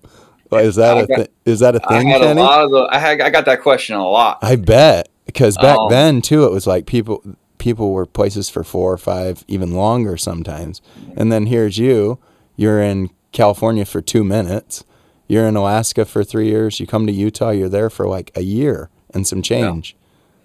[0.51, 2.41] Is that a th- is that a thing, I had Kenny?
[2.41, 4.39] A lot of the, I had I got that question a lot.
[4.41, 7.23] I bet because back um, then too, it was like people
[7.57, 10.81] people were places for four or five, even longer sometimes,
[11.17, 12.19] and then here's you.
[12.55, 14.85] You're in California for two minutes.
[15.27, 16.79] You're in Alaska for three years.
[16.79, 19.95] You come to Utah, you're there for like a year and some change.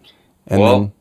[0.02, 0.10] Yeah.
[0.48, 0.92] And well, then,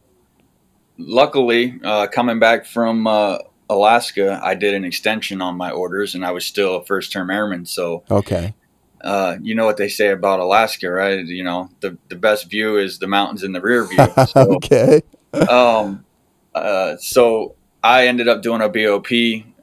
[0.98, 6.26] luckily, uh, coming back from uh, Alaska, I did an extension on my orders, and
[6.26, 7.66] I was still a first term airman.
[7.66, 8.54] So okay,
[9.02, 11.26] uh, you know what they say about Alaska, right?
[11.26, 14.08] You know the the best view is the mountains in the rear view.
[14.28, 15.02] So, okay.
[15.50, 16.06] um,
[16.54, 19.08] uh, so I ended up doing a BOP.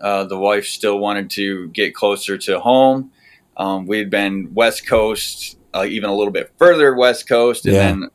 [0.05, 3.11] Uh, the wife still wanted to get closer to home.
[3.57, 7.75] Um, we had been West Coast, uh, even a little bit further West Coast, and
[7.75, 7.81] yeah.
[7.81, 8.11] then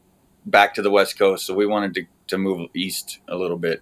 [0.45, 1.47] back to the West Coast.
[1.47, 3.81] So we wanted to, to move east a little bit.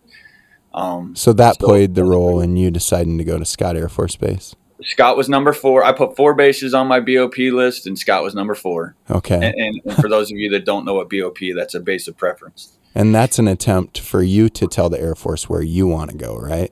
[0.74, 3.90] Um, so that so played the role in you deciding to go to Scott Air
[3.90, 4.56] Force Base.
[4.84, 5.84] Scott was number four.
[5.84, 8.96] I put four bases on my BOP list, and Scott was number four.
[9.12, 9.36] Okay.
[9.36, 12.08] And, and, and for those of you that don't know what BOP, that's a base
[12.08, 12.78] of preference.
[12.96, 16.18] And that's an attempt for you to tell the Air Force where you want to
[16.18, 16.72] go, right?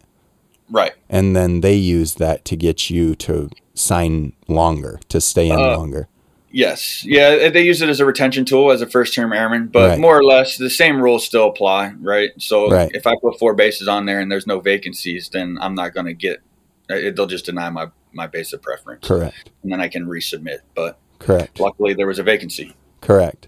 [0.70, 0.94] Right.
[1.10, 5.78] And then they use that to get you to sign longer, to stay in uh,
[5.78, 6.08] longer.
[6.50, 7.04] Yes.
[7.04, 10.00] Yeah, they use it as a retention tool as a first term airman, but right.
[10.00, 12.32] more or less the same rules still apply, right?
[12.38, 12.90] So right.
[12.94, 16.06] if I put four bases on there and there's no vacancies, then I'm not going
[16.06, 16.42] to get
[16.90, 19.06] it, they'll just deny my my base of preference.
[19.06, 19.52] Correct.
[19.64, 21.60] And then I can resubmit, but Correct.
[21.60, 22.74] Luckily there was a vacancy.
[23.02, 23.48] Correct.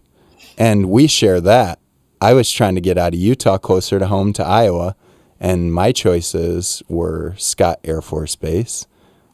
[0.58, 1.80] And we share that
[2.19, 4.95] I was trying to get out of Utah closer to home to Iowa,
[5.39, 8.88] and my choices were Scott Air Force Base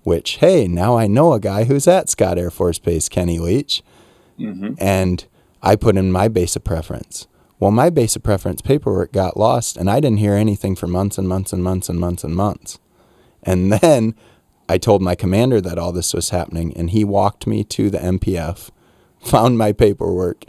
[0.04, 3.82] which, hey, now I know a guy who's at Scott Air Force Base, Kenny Leitch.
[4.38, 4.74] Mm-hmm.
[4.78, 5.26] And
[5.62, 7.28] I put in my base of preference.
[7.60, 11.18] Well, my base of preference paperwork got lost, and I didn't hear anything for months
[11.18, 12.80] and months and months and months and months.
[13.42, 14.16] And then
[14.68, 18.00] I told my commander that all this was happening, and he walked me to the
[18.00, 18.70] MPF,
[19.22, 20.44] found my paperwork,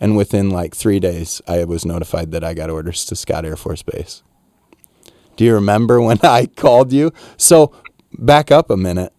[0.00, 3.56] and within like three days, I was notified that I got orders to Scott Air
[3.56, 4.22] Force Base.
[5.38, 7.12] Do you remember when I called you?
[7.38, 7.72] So,
[8.12, 9.14] back up a minute.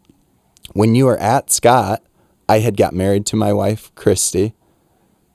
[0.73, 2.03] When you were at Scott,
[2.47, 4.53] I had got married to my wife, Christy,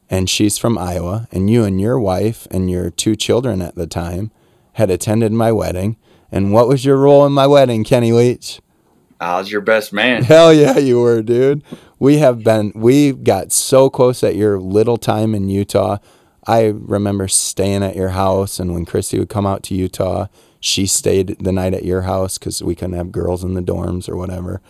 [0.08, 1.26] and she's from Iowa.
[1.32, 4.30] And you and your wife and your two children at the time
[4.74, 5.96] had attended my wedding.
[6.30, 8.60] And what was your role in my wedding, Kenny Leitch?
[9.20, 10.22] I was your best man.
[10.24, 11.62] Hell yeah, you were, dude.
[11.98, 15.98] We have been, we got so close at your little time in Utah.
[16.46, 20.26] I remember staying at your house, and when Christy would come out to Utah,
[20.64, 24.08] she stayed the night at your house because we couldn't have girls in the dorms
[24.08, 24.62] or whatever.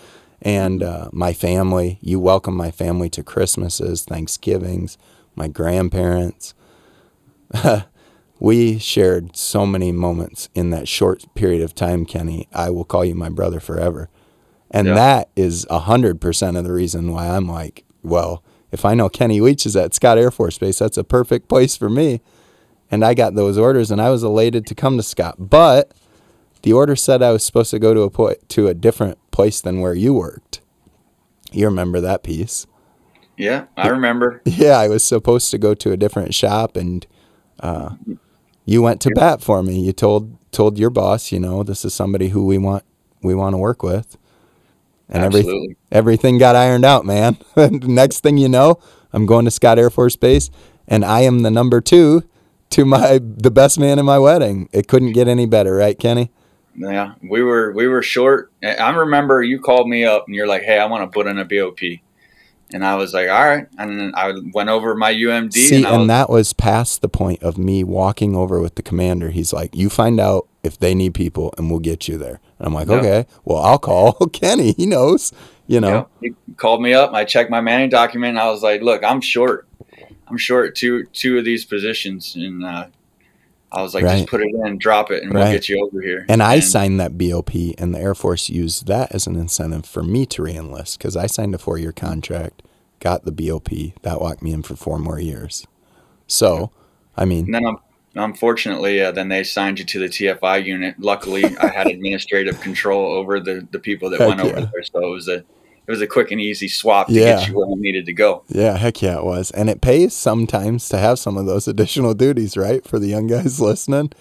[0.43, 4.99] And uh, my family, you welcome my family to Christmases, Thanksgivings,
[5.37, 6.53] my grandparents.
[8.41, 12.49] we shared so many moments in that short period of time, Kenny.
[12.53, 14.09] I will call you my brother forever.
[14.73, 14.95] And Yeah.
[14.95, 19.09] that is a hundred percent of the reason why I'm like, well, if I know
[19.09, 22.21] Kenny Leitch is at Scott Air Force Base, that's a perfect place for me.
[22.91, 25.37] And I got those orders, and I was elated to come to Scott.
[25.39, 25.93] But
[26.63, 29.61] the order said I was supposed to go to a po- to a different place
[29.61, 30.61] than where you worked.
[31.53, 32.67] You remember that piece?
[33.37, 34.43] Yeah, I remember.
[34.47, 37.07] Yeah, I was supposed to go to a different shop, and
[37.61, 37.97] uh,
[38.65, 39.81] you went to bat for me.
[39.81, 42.85] You told told your boss, you know, this is somebody who we want
[43.23, 44.17] we want to work with,
[45.09, 47.37] and everything everything got ironed out, man.
[47.57, 48.79] Next thing you know,
[49.13, 50.51] I'm going to Scott Air Force Base,
[50.87, 52.23] and I am the number two
[52.75, 54.69] to my the best man in my wedding.
[54.73, 56.31] It couldn't get any better, right, Kenny?
[56.77, 58.51] Yeah, we were we were short.
[58.63, 61.39] I remember you called me up and you're like, "Hey, I want to put in
[61.39, 62.01] a BOP,"
[62.73, 65.87] and I was like, "All right." And then I went over my UMD See, and,
[65.87, 69.31] I and was, that was past the point of me walking over with the commander.
[69.31, 72.67] He's like, "You find out if they need people, and we'll get you there." And
[72.67, 72.97] I'm like, Yeah.
[72.97, 74.73] "Okay, well, I'll call Kenny.
[74.73, 75.33] He knows,
[75.69, 77.13] you know." Yeah, he called me up.
[77.13, 78.31] I checked my manning document.
[78.31, 79.69] And I was like, "Look, I'm short.
[80.29, 82.87] I'm short two two of these positions." And uh,
[83.73, 84.19] I was like, Right.
[84.19, 85.45] "Just put it in, drop it, and Right.
[85.45, 88.87] we'll get you over here." And I signed that BOP, and the Air Force used
[88.87, 92.63] that as an incentive for me to reenlist because I signed a four year contract,
[93.01, 93.69] got the BOP,
[94.03, 95.67] that locked me in for four more years.
[96.27, 96.71] So,
[97.17, 97.79] I mean, And then, um,
[98.15, 100.99] unfortunately, uh, then they signed you to the TFI unit.
[100.99, 104.67] Luckily, I had administrative control over the, the people that Heck went over yeah.
[104.73, 105.45] there, so it was a
[105.87, 107.39] it was a quick and easy swap to Yeah.
[107.39, 108.43] get you where you needed to go.
[108.49, 109.51] yeah, heck yeah, it was.
[109.51, 112.87] And it pays sometimes to have some of those additional duties, right?
[112.87, 114.13] For the young guys listening.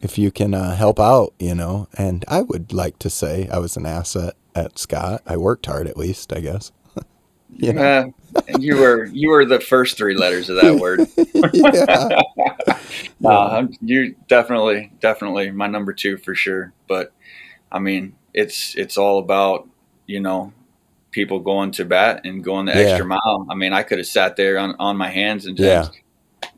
[0.00, 1.86] If you can uh, help out, you know.
[1.98, 5.20] And I would like to say I was an asset at Scott.
[5.26, 6.72] I worked hard, at least, I guess.
[7.54, 8.14] you know?
[8.34, 11.00] Uh, you were you were the first three letters of that word.
[11.52, 12.76] yeah.
[13.20, 16.72] No, I'm, you definitely definitely my number two for sure.
[16.88, 17.12] But
[17.70, 19.68] I mean, it's it's all about
[20.06, 20.52] you know
[21.10, 22.78] people going to bat and going the Yeah.
[22.78, 23.46] extra mile.
[23.50, 25.92] I mean, I could have sat there on, on my hands and just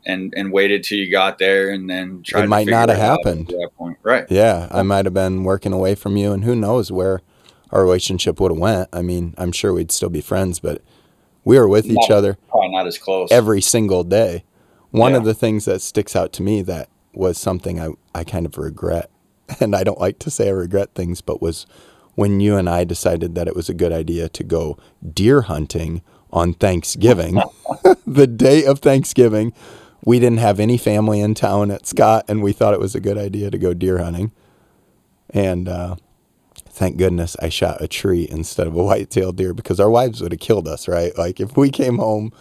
[0.05, 2.41] and and waited till you got there and then tried.
[2.41, 3.49] It to might not have happened.
[3.49, 4.25] at that point, right?
[4.29, 7.21] Yeah, I might have been working away from you, and who knows where
[7.71, 8.89] our relationship would have went.
[8.93, 10.81] I mean, I'm sure we'd still be friends, but
[11.43, 13.29] we were with each other Probably not as close.
[13.31, 14.43] every single day.
[14.91, 18.45] One of the things that sticks out to me that was something I, I kind
[18.45, 19.09] of regret,
[19.59, 21.65] and I don't like to say I regret things, but was
[22.15, 24.77] when you and I decided that it was a good idea to go
[25.13, 27.41] deer hunting on Thanksgiving,
[28.07, 29.53] the day of Thanksgiving.
[30.05, 32.99] We didn't have any family in town at Scott, and we thought it was a
[32.99, 34.31] good idea to go deer hunting.
[35.29, 35.95] And uh,
[36.55, 40.31] thank goodness I shot a tree instead of a white-tailed deer because our wives would
[40.31, 41.17] have killed us, right?
[41.17, 42.31] Like if we came home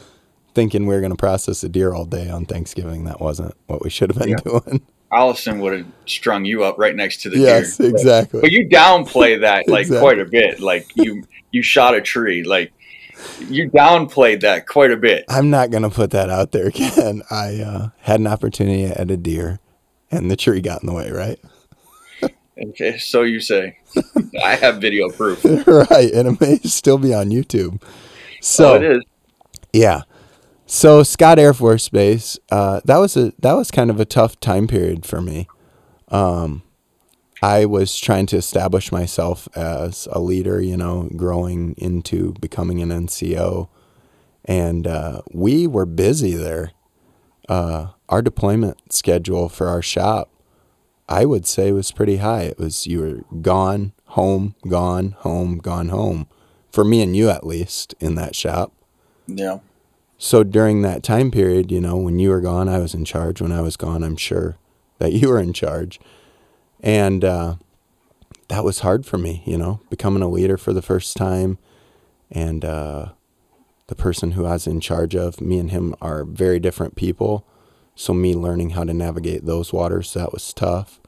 [0.54, 3.82] thinking we were going to process a deer all day on Thanksgiving, that wasn't what
[3.82, 4.36] we should have been Yeah.
[4.44, 4.86] doing.
[5.12, 7.90] Allison would have strung you up right next to the yes, deer.
[7.90, 8.40] But- exactly.
[8.40, 10.00] But you downplay that like Exactly.
[10.00, 10.60] quite a bit.
[10.60, 12.42] Like you you shot a tree.
[12.42, 12.72] Like
[13.48, 15.24] you downplayed that quite a bit.
[15.28, 17.22] I'm not going to put that out there again.
[17.30, 19.60] I uh, had an opportunity at a deer,
[20.10, 21.38] and the tree got in the way, right?
[22.64, 23.78] Okay, so you say.
[24.44, 25.42] I have video proof.
[25.44, 27.82] right, and it may still be on YouTube.
[28.40, 29.02] So oh, it is.
[29.72, 30.02] Yeah.
[30.74, 34.40] So Scott Air Force Base, uh, that was a that was kind of a tough
[34.40, 35.46] time period for me.
[36.08, 36.62] Um,
[37.42, 42.88] I was trying to establish myself as a leader, you know, growing into becoming an
[42.88, 43.68] NCO,
[44.46, 46.72] and uh, we were busy there.
[47.50, 50.30] Uh, our deployment schedule for our shop,
[51.06, 52.44] I would say, was pretty high.
[52.44, 56.28] It was you were gone home, gone, home, gone, home.
[56.70, 58.72] For me and you, at least, in that shop.
[59.26, 59.58] Yeah.
[60.24, 63.42] So during that time period, you know, when you were gone, I was in charge.
[63.42, 64.56] When I was gone, I'm sure
[64.98, 65.98] that you were in charge.
[66.80, 67.56] And uh,
[68.46, 71.58] that was hard for me, you know, becoming a leader for the first time.
[72.30, 73.08] And uh,
[73.88, 77.44] the person who I was in charge of, me and him are very different people.
[77.96, 81.00] So me learning how to navigate those waters, that was tough.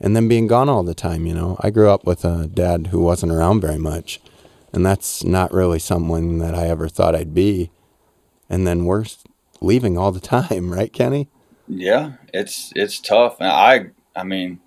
[0.00, 1.58] And then being gone all the time, you know.
[1.60, 4.22] I grew up with a dad who wasn't around very much.
[4.72, 7.70] And that's not really someone that I ever thought I'd be.
[8.48, 9.04] And then we're
[9.60, 11.28] leaving all the time, right, Kenny?
[11.66, 13.36] Yeah, it's it's tough.
[13.40, 14.60] And I I mean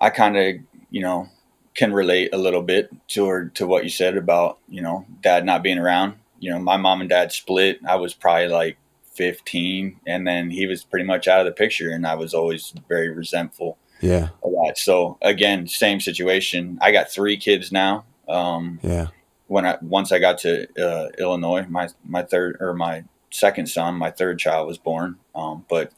[0.00, 0.56] I kind of,
[0.90, 1.28] you know,
[1.74, 5.62] can relate a little bit to to what you said about, you know, dad not
[5.62, 6.14] being around.
[6.40, 7.80] You know, my mom and dad split.
[7.86, 8.76] I was probably like
[9.14, 12.72] 15 and then he was pretty much out of the picture and I was always
[12.88, 13.76] very resentful.
[14.00, 14.28] Yeah.
[14.44, 14.78] A lot.
[14.78, 16.78] So again, same situation.
[16.80, 18.04] I got 3 kids now.
[18.28, 19.08] Um Yeah.
[19.48, 23.94] When I once I got to uh, Illinois, my my third or my second son,
[23.96, 25.16] my third child was born.
[25.34, 25.92] Um but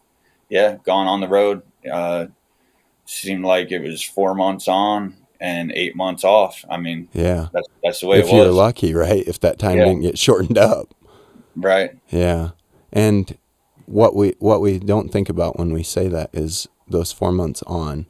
[0.49, 1.63] yeah, gone on the road.
[1.91, 2.27] Uh
[3.05, 6.65] seemed like it was 4 months on and eight months off.
[6.71, 8.35] I mean, yeah, that's that's the way if it was.
[8.45, 9.25] you're lucky, right?
[9.27, 9.85] If that time Yeah.
[9.87, 10.95] didn't get shortened up,
[11.57, 11.93] Right.
[12.09, 12.51] yeah.
[12.93, 13.37] And
[13.87, 17.63] what we what we don't think about when we say that is those four months
[17.67, 18.07] on,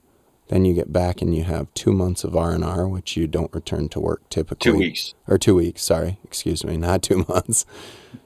[0.50, 3.26] then you get back and you have two months of R and R, which you
[3.26, 4.72] don't return to work typically.
[4.72, 5.14] Two weeks.
[5.26, 5.82] or two weeks.
[5.82, 7.64] Sorry, excuse me, not two months.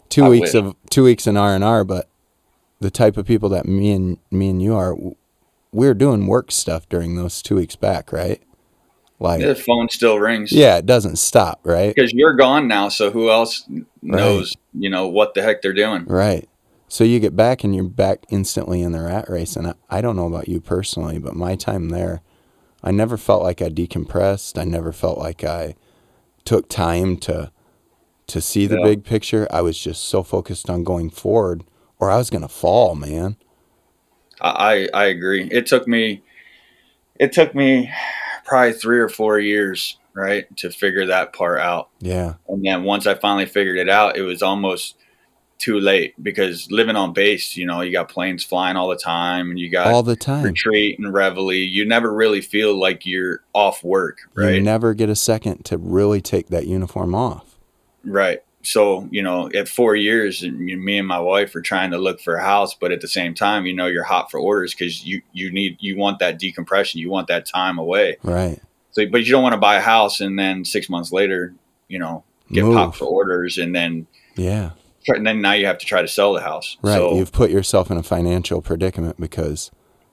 [0.09, 2.09] Two I weeks of two weeks in R and R, but
[2.81, 4.97] the type of people that me and me and you are,
[5.73, 8.43] we're doing work stuff during those two weeks back, right?
[9.21, 10.51] Like, The phone still rings.
[10.53, 11.95] yeah, it doesn't stop, right?
[11.95, 13.65] Because you're gone now, so who else
[14.03, 14.55] knows?
[14.75, 16.05] You know what the heck they're doing?
[16.07, 16.49] Right.
[16.95, 19.57] So you get back and you're back instantly in the rat race.
[19.57, 22.23] And I, I don't know about you personally, but my time there,
[22.85, 24.57] I never felt like I decompressed.
[24.57, 25.75] I never felt like I
[26.45, 27.51] took time to
[28.29, 28.85] to see the Yeah.
[28.85, 29.49] big picture.
[29.51, 31.65] I was just so focused on going forward,
[31.99, 33.39] or I was gonna fall, man.
[34.41, 35.49] I I I agree.
[35.51, 36.23] It took me,
[37.19, 37.91] it took me
[38.45, 41.89] probably three or four years, right, to figure that part out.
[41.99, 42.35] Yeah.
[42.47, 44.95] And then once I finally figured it out, it was almost
[45.65, 49.49] too late because living on base, you know, you got planes flying all the time,
[49.51, 50.45] and you got All the time.
[50.45, 51.53] retreat and reveille.
[51.53, 56.21] You never really feel like you're off work, You never get a second to really
[56.21, 57.57] take that uniform off.
[58.05, 58.43] Right.
[58.63, 62.21] So, you know, at four years, and me and my wife are trying to look
[62.21, 65.05] for a house, but at the same time, you know, you're hot for orders because
[65.07, 68.17] you, you need, you want that decompression, you want that time away.
[68.23, 68.61] Right.
[68.93, 71.55] So, but you don't want to buy a house and then six months later,
[71.89, 74.71] you know, get popped for orders and then, Yeah.
[75.09, 76.77] And then now you have to try to sell the house.
[76.83, 76.95] Right.
[76.97, 79.71] So, You've put yourself in a financial predicament because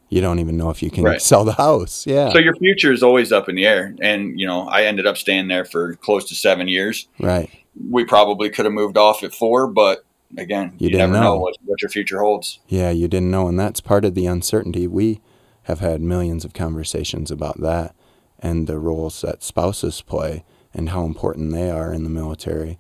[0.10, 1.22] you don't even know if you can Right.
[1.22, 2.06] sell the house.
[2.06, 2.32] Yeah.
[2.34, 3.96] so your future is always up in the air.
[4.02, 7.08] And, you know, I ended up staying there for close to seven years.
[7.20, 7.50] right.
[7.90, 10.04] We probably could have moved off at four, but
[10.38, 11.40] again, You you, didn't never know, know.
[11.40, 12.60] what, what your future holds.
[12.68, 13.48] Yeah, you didn't know.
[13.48, 14.88] And that's part of the uncertainty.
[14.88, 15.22] We
[15.64, 17.96] have had millions of conversations about that
[18.40, 22.78] and the roles that spouses play and how important they are in the military.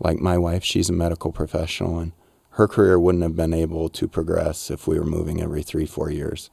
[0.00, 2.12] Like my wife, she's a medical professional, and
[2.50, 6.10] her career wouldn't have been able to progress if we were moving every three, four
[6.10, 6.50] years.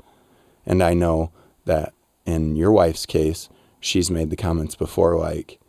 [0.65, 1.31] And I know
[1.65, 1.93] that
[2.25, 5.59] in your wife's case, she's made the comments before like,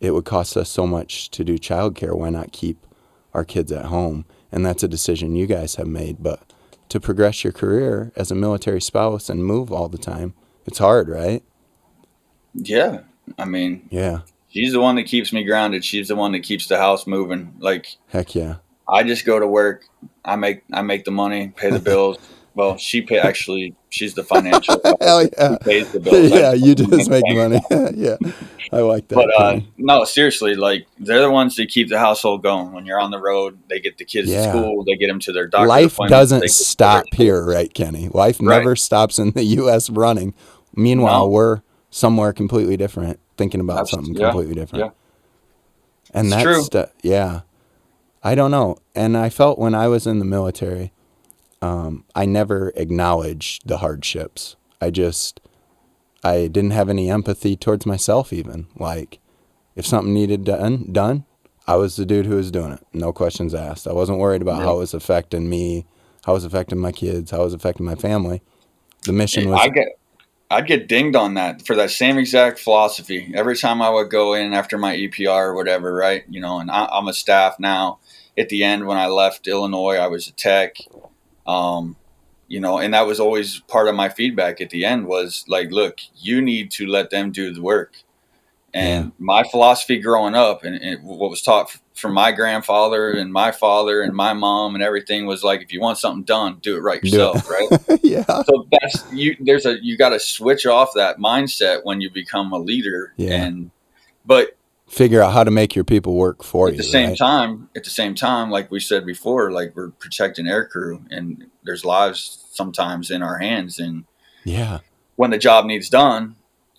[0.00, 2.16] it would cost us so much to do childcare.
[2.16, 2.86] Why not keep
[3.32, 4.24] our kids at home?
[4.52, 6.22] And that's a decision you guys have made.
[6.22, 6.52] But
[6.90, 10.34] to progress your career as a military spouse and move all the time,
[10.66, 11.42] it's hard, right?
[12.54, 13.00] Yeah.
[13.38, 14.20] I mean, Yeah.
[14.54, 15.84] She's the one that keeps me grounded.
[15.84, 17.54] She's the one that keeps the house moving.
[17.58, 18.56] Like Heck yeah.
[18.88, 19.84] I just go to work.
[20.24, 22.18] I make I make the money, pay the bills.
[22.54, 23.74] well, she pay actually.
[23.90, 24.80] She's the financial.
[25.00, 25.56] Hell yeah.
[25.60, 26.30] pays the bills.
[26.30, 27.60] yeah, you just make the money.
[27.96, 28.16] yeah.
[28.72, 29.14] I like that.
[29.16, 32.72] But uh, no, seriously, like they're the ones that keep the household going.
[32.72, 34.46] When you're on the road, they get the kids Yeah.
[34.46, 35.68] to school, they get them to their doctor.
[35.68, 38.08] Life doesn't stop here, right, Kenny?
[38.08, 38.58] Life Right.
[38.58, 39.88] never stops in the U.S.
[39.90, 40.34] running.
[40.74, 41.28] Meanwhile, No.
[41.28, 44.84] we're somewhere completely different, thinking about That's- something yeah, completely different.
[44.86, 44.90] yeah.
[46.12, 46.62] And It's that's true.
[46.62, 47.40] stu- yeah.
[48.22, 48.76] I don't know.
[48.94, 50.92] And I felt when I was in the military,
[51.60, 54.56] um, I never acknowledged the hardships.
[54.80, 55.40] I just,
[56.22, 58.32] I didn't have any empathy towards myself.
[58.32, 59.18] Even like,
[59.76, 61.24] if something needed done, done,
[61.66, 62.86] I was the dude who was doing it.
[62.92, 63.86] No questions asked.
[63.88, 64.64] I wasn't worried about Yeah.
[64.64, 65.86] how it was affecting me,
[66.24, 68.42] how it was affecting my kids, how it was affecting my family.
[69.04, 69.98] The mission was I get
[70.50, 74.34] I'd get dinged on that for that same exact philosophy every time I would go
[74.34, 76.24] in after my EPR or whatever, right?
[76.28, 77.98] You know, and I, I'm a staff now.
[78.36, 80.76] At the end, when I left Illinois, I was a tech.
[81.46, 81.96] Um,
[82.48, 85.70] you know, and that was always part of my feedback at the end was like,
[85.70, 87.96] look, you need to let them do the work.
[88.72, 89.10] And yeah.
[89.18, 94.02] my philosophy growing up and, and, what was taught from my grandfather and my father
[94.02, 97.02] and my mom and everything was like, if you want something done, do it right
[97.02, 97.48] yourself.
[97.48, 97.68] Right.
[98.02, 98.24] yeah.
[98.24, 102.52] So that's you, there's a, you got to switch off that mindset when you become
[102.52, 103.14] a leader.
[103.16, 103.42] Yeah.
[103.42, 103.70] And,
[104.26, 104.56] but
[104.88, 106.80] figure out how to make your people work for at you.
[106.80, 107.18] At the same right?
[107.18, 111.46] time, at the same time, like we said before, like we're protecting air crew and
[111.62, 113.78] there's lives sometimes in our hands.
[113.78, 114.04] And
[114.44, 114.80] yeah,
[115.14, 116.34] when the job needs done,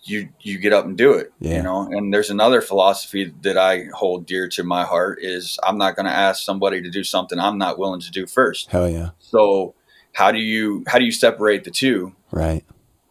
[0.08, 1.32] you you get up and do it.
[1.40, 1.56] Yeah.
[1.56, 5.78] You know, and there's another philosophy that I hold dear to my heart is I'm
[5.78, 8.70] not going to ask somebody to do something I'm not willing to do first.
[8.70, 9.10] Hell yeah.
[9.18, 9.74] So
[10.12, 12.14] how do you how do you separate the two?
[12.30, 12.64] Right.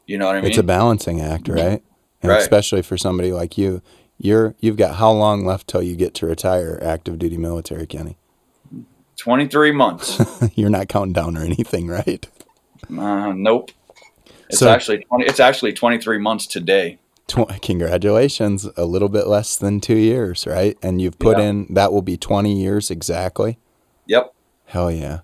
[0.06, 0.50] You know what I mean?
[0.50, 1.84] It's a balancing act, right?
[2.22, 2.42] And right.
[2.42, 3.82] especially for somebody like you,
[4.18, 8.18] you're you've got how long left till you get to retire active duty military, Kenny?
[9.18, 10.22] 23 months.
[10.56, 12.28] you're not counting down or anything, right?
[12.90, 13.72] Uh, nope.
[14.50, 17.00] It's so, actually 20, it's actually 23 months today.
[17.28, 20.78] Tw- congratulations, a little bit less than 2 years, right?
[20.84, 21.46] And you've put yeah.
[21.46, 23.58] in that will be 20 years exactly.
[24.06, 24.34] Yep.
[24.66, 25.22] Hell yeah.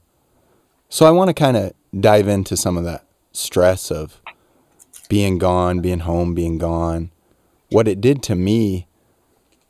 [0.90, 4.22] So I want to kind of dive into some of that stress of
[5.10, 7.12] being gone, being home, being gone.
[7.70, 8.88] What it did to me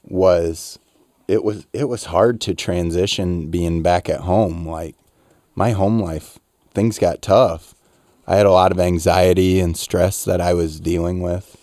[0.04, 0.80] was
[1.28, 4.95] it was it was hard to transition being back at home like
[5.56, 6.39] my home life
[6.74, 7.74] things got tough
[8.32, 11.57] I had a lot of anxiety and stress that I was dealing with.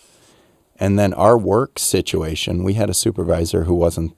[0.79, 4.15] And then our work situation, we had a supervisor who wasn't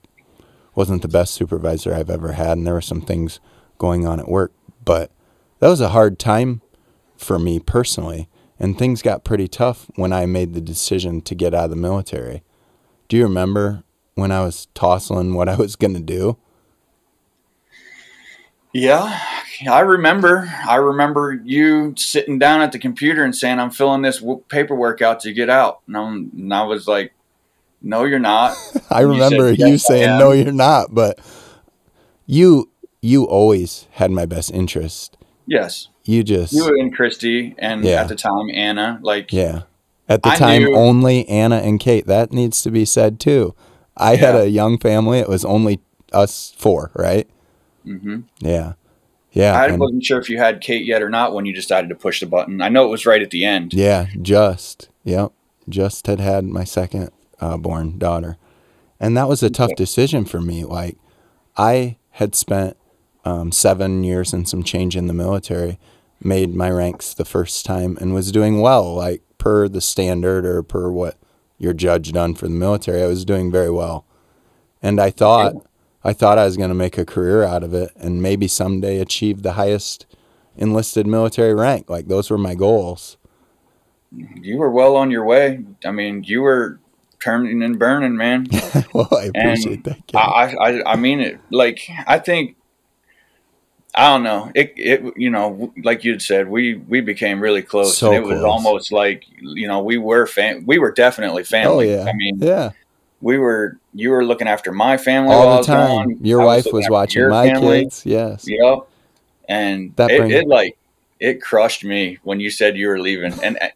[0.74, 3.40] wasn't the best supervisor I've ever had and there were some things
[3.78, 4.52] going on at work,
[4.84, 5.10] but
[5.60, 6.60] that was a hard time
[7.16, 8.28] for me personally
[8.60, 11.76] and things got pretty tough when I made the decision to get out of the
[11.76, 12.42] military.
[13.08, 13.82] Do you remember
[14.14, 16.36] when I was tossing what I was going to do?
[18.72, 19.20] Yeah,
[19.70, 20.50] I remember.
[20.66, 25.02] I remember you sitting down at the computer and saying, "I'm filling this w- paperwork
[25.02, 27.12] out to get out," and, and, i was like,
[27.82, 28.56] "No, you're not."
[28.90, 31.18] I remember you, said, yes, you saying, "No, you're not," but
[32.26, 32.70] you
[33.02, 35.18] you always had my best interest.
[35.46, 35.88] Yes.
[36.04, 38.00] You just you and Christy, and yeah.
[38.00, 39.62] at the time Anna, like yeah,
[40.08, 42.06] at the I time knew, only Anna and Kate.
[42.06, 43.54] That needs to be said too.
[43.96, 44.18] I yeah.
[44.18, 45.20] had a young family.
[45.20, 45.80] It was only
[46.12, 47.28] us four, right?
[47.86, 48.20] Mm-hmm.
[48.38, 48.74] Yeah.
[49.32, 49.54] Yeah.
[49.58, 52.20] I wasn't sure if you had Kate yet or not when you decided to push
[52.20, 52.60] the button.
[52.60, 53.72] I know it was right at the end.
[53.72, 54.88] Yeah, just.
[55.04, 55.32] Yep.
[55.68, 57.10] Just had had my second
[57.40, 58.36] uh, born daughter.
[59.00, 60.64] And that was a tough decision for me.
[60.64, 60.96] Like,
[61.56, 62.76] I had spent
[63.24, 65.78] um, seven years and some change in the military,
[66.22, 70.62] made my ranks the first time, and was doing well, like per the standard or
[70.62, 71.16] per what
[71.58, 73.02] you're judged on for the military.
[73.02, 74.04] I was doing very well.
[74.82, 75.66] And I thought
[76.04, 78.98] I thought I was going to make a career out of it and maybe someday
[78.98, 80.06] achieve the highest
[80.56, 81.88] enlisted military rank.
[81.88, 83.16] Like those were my goals.
[84.10, 85.64] You were well on your way.
[85.84, 86.80] I mean, you were
[87.22, 88.46] turning and burning, man.
[88.92, 90.14] well, I appreciate and that.
[90.14, 91.40] I, I, I mean it.
[91.50, 92.56] Like I think,
[93.94, 94.50] I don't know.
[94.54, 97.96] It, it, you know, like you'd said, we we became really close.
[97.96, 98.34] So and it close.
[98.34, 100.66] was almost like you know we were fam.
[100.66, 101.94] We were definitely family.
[101.94, 102.10] Oh yeah.
[102.10, 102.72] I mean, yeah
[103.22, 106.18] we were you were looking after my family all the time.
[106.22, 107.82] Your wife was, was watching my family.
[107.82, 108.06] kids.
[108.06, 108.44] Yes.
[108.46, 108.88] Yep.
[109.48, 110.78] And that it, it, like
[111.20, 113.68] it crushed me when you said you were leaving, and uh,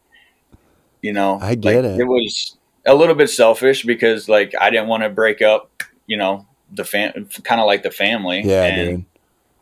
[1.03, 2.01] you know, I get like, it.
[2.01, 2.57] It was
[2.87, 5.83] a little bit selfish because like I didn't want to break up.
[6.07, 8.43] You know, the fam, kind of like the family.
[8.43, 9.05] Yeah, and, dude.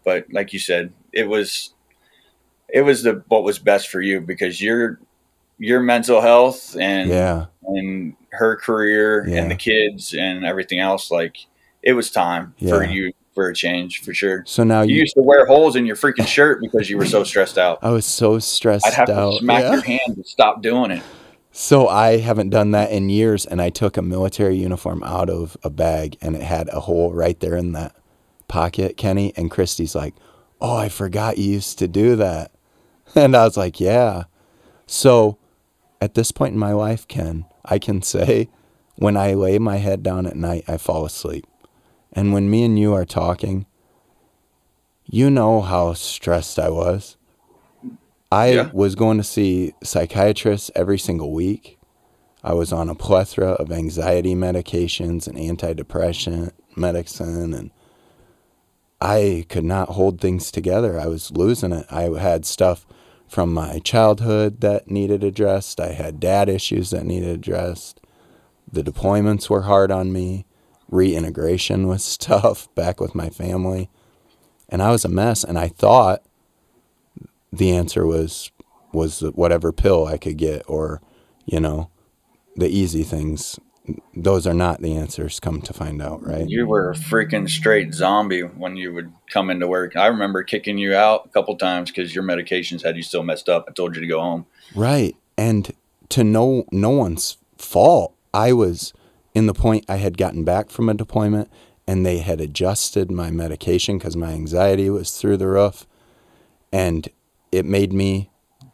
[0.05, 1.73] But like you said, it was
[2.69, 5.01] it was the what was best for you because your
[5.59, 9.43] your mental health and yeah and her career yeah.
[9.43, 11.47] and the kids and everything else, like
[11.83, 12.71] it was time yeah.
[12.71, 14.45] for you for a change for sure.
[14.47, 17.07] So now you, you, used to wear holes in your freaking shirt because you were
[17.07, 17.79] so stressed out.
[17.83, 19.33] I was so stressed I'd have out.
[19.33, 19.73] to smack yeah.
[19.73, 21.03] your hand to stop doing it.
[21.51, 25.57] So I haven't done that in years, and I took a military uniform out of
[25.63, 27.95] a bag, and it had a hole right there in that
[28.49, 29.33] pocket, Kenny.
[29.37, 30.15] And Christy's like,
[30.61, 32.51] "Oh, I forgot you used to do that,"
[33.15, 34.25] and I was like, "Yeah."
[34.87, 35.39] So
[36.01, 38.49] at this point in my life, Ken, I can say
[38.97, 41.47] when I lay my head down at night, I fall asleep.
[42.13, 43.67] And when me and you are talking,
[45.05, 47.17] you know how stressed I was.
[48.31, 48.71] I yeah.
[48.73, 51.79] was going to see psychiatrists every single week.
[52.43, 57.71] I was on a plethora of anxiety medications and antidepressant medicine and
[59.01, 60.99] I could not hold things together.
[60.99, 61.87] I was losing it.
[61.91, 62.87] I had stuff
[63.29, 65.81] from my childhood that needed addressed.
[65.81, 68.01] I had dad issues that needed addressed.
[68.71, 70.47] The deployments were hard on me.
[70.89, 73.91] Reintegration was tough back with my family.
[74.69, 75.45] And I was a mess.
[75.45, 76.23] And I thought
[77.53, 78.51] the answer was
[78.93, 81.01] was whatever pill I could get or
[81.45, 81.91] you know
[82.57, 83.59] the easy things
[84.15, 86.49] those are not the answers come to find out right?
[86.49, 89.95] You were a freaking straight zombie when you would come into work.
[89.97, 93.49] I remember kicking you out a couple times because your medications had you so messed
[93.49, 94.47] up i told you to go home.
[94.75, 95.17] Right.
[95.37, 95.73] And
[96.11, 98.15] to no no one's fault.
[98.33, 98.93] I was
[99.35, 101.51] in the point i had gotten back from a deployment
[101.87, 105.87] and they had adjusted my medication because my anxiety was through the roof.
[106.73, 107.09] And
[107.53, 108.31] it made me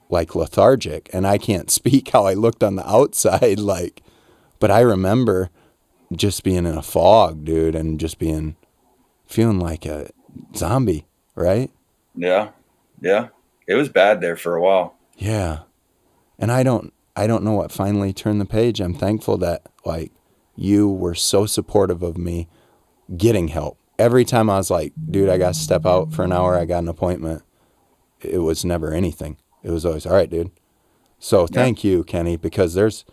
[0.09, 1.11] like lethargic.
[1.13, 4.03] And i can't speak how i looked on the outside like
[4.61, 5.51] but I remember
[6.13, 8.57] just being in a fog, dude, and just being
[9.27, 10.11] feeling like a
[10.55, 11.71] zombie, right?
[12.15, 12.51] Yeah.
[13.01, 13.29] Yeah.
[13.67, 14.97] It was bad there for a while.
[15.17, 15.61] Yeah.
[16.39, 18.81] And I don't I don't know what finally turned the page.
[18.81, 20.13] I'm thankful that like
[20.57, 22.49] you were so supportive of me
[23.17, 23.79] getting help.
[23.99, 26.65] Every time I was like, dude, I got to step out for an hour, I
[26.65, 27.43] got an appointment.
[28.21, 29.37] It was never anything.
[29.63, 30.51] It was always, all right, dude.
[31.19, 31.91] So thank yeah.
[31.91, 33.05] you, Kenny, because there's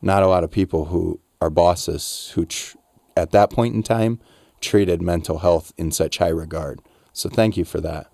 [0.00, 2.76] not a lot of people who are bosses who, tr-
[3.16, 4.20] at that point in time,
[4.60, 6.80] treated mental health in such high regard.
[7.12, 8.10] So thank you for that.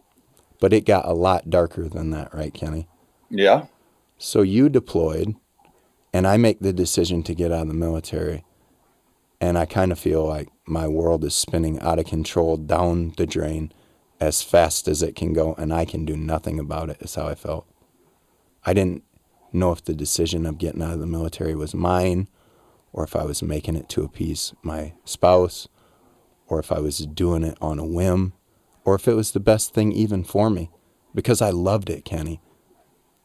[0.60, 2.88] But it got a lot darker than that, right, Kenny?
[3.28, 3.66] Yeah.
[4.18, 5.34] So you deployed,
[6.12, 8.44] and I make the decision to get out of the military.
[9.40, 13.26] And I kind of feel like my world is spinning out of control down the
[13.26, 13.72] drain
[14.20, 17.26] as fast as it can go, and I can do nothing about it, is how
[17.26, 17.66] I felt.
[18.64, 19.02] I didn't
[19.54, 22.28] know if the decision of getting out of the military was mine
[22.92, 25.68] or if I was making it to appease my spouse
[26.46, 28.32] or if I was doing it on a whim
[28.84, 30.70] or if it was the best thing even for me
[31.14, 32.40] because I loved it, Kenny.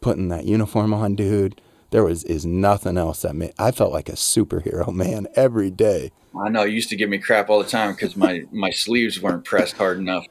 [0.02, 1.60] Putting that uniform on, dude,
[1.92, 6.12] there was is nothing else that made I felt like a superhero, man, every day.
[6.40, 9.22] I know you used to give me crap all the time because my my sleeves
[9.22, 10.26] weren't pressed hard enough.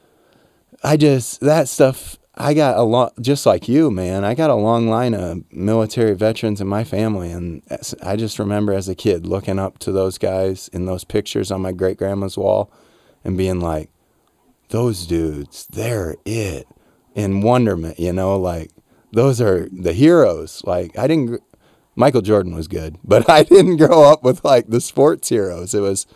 [0.83, 4.23] I just that stuff I got a lot, just like you, man.
[4.23, 7.61] I got a long line of military veterans in my family, and
[8.01, 11.61] I just remember as a kid looking up to those guys in those pictures on
[11.61, 12.71] my great grandma's wall,
[13.25, 13.89] and being like,
[14.69, 16.65] "Those dudes, they're it,"
[17.13, 18.71] in wonderment, you know, like
[19.11, 20.61] those are the heroes.
[20.63, 21.43] Like I didn't,
[21.97, 25.73] Michael Jordan was good, but I didn't grow up with like the sports heroes.
[25.73, 26.07] It was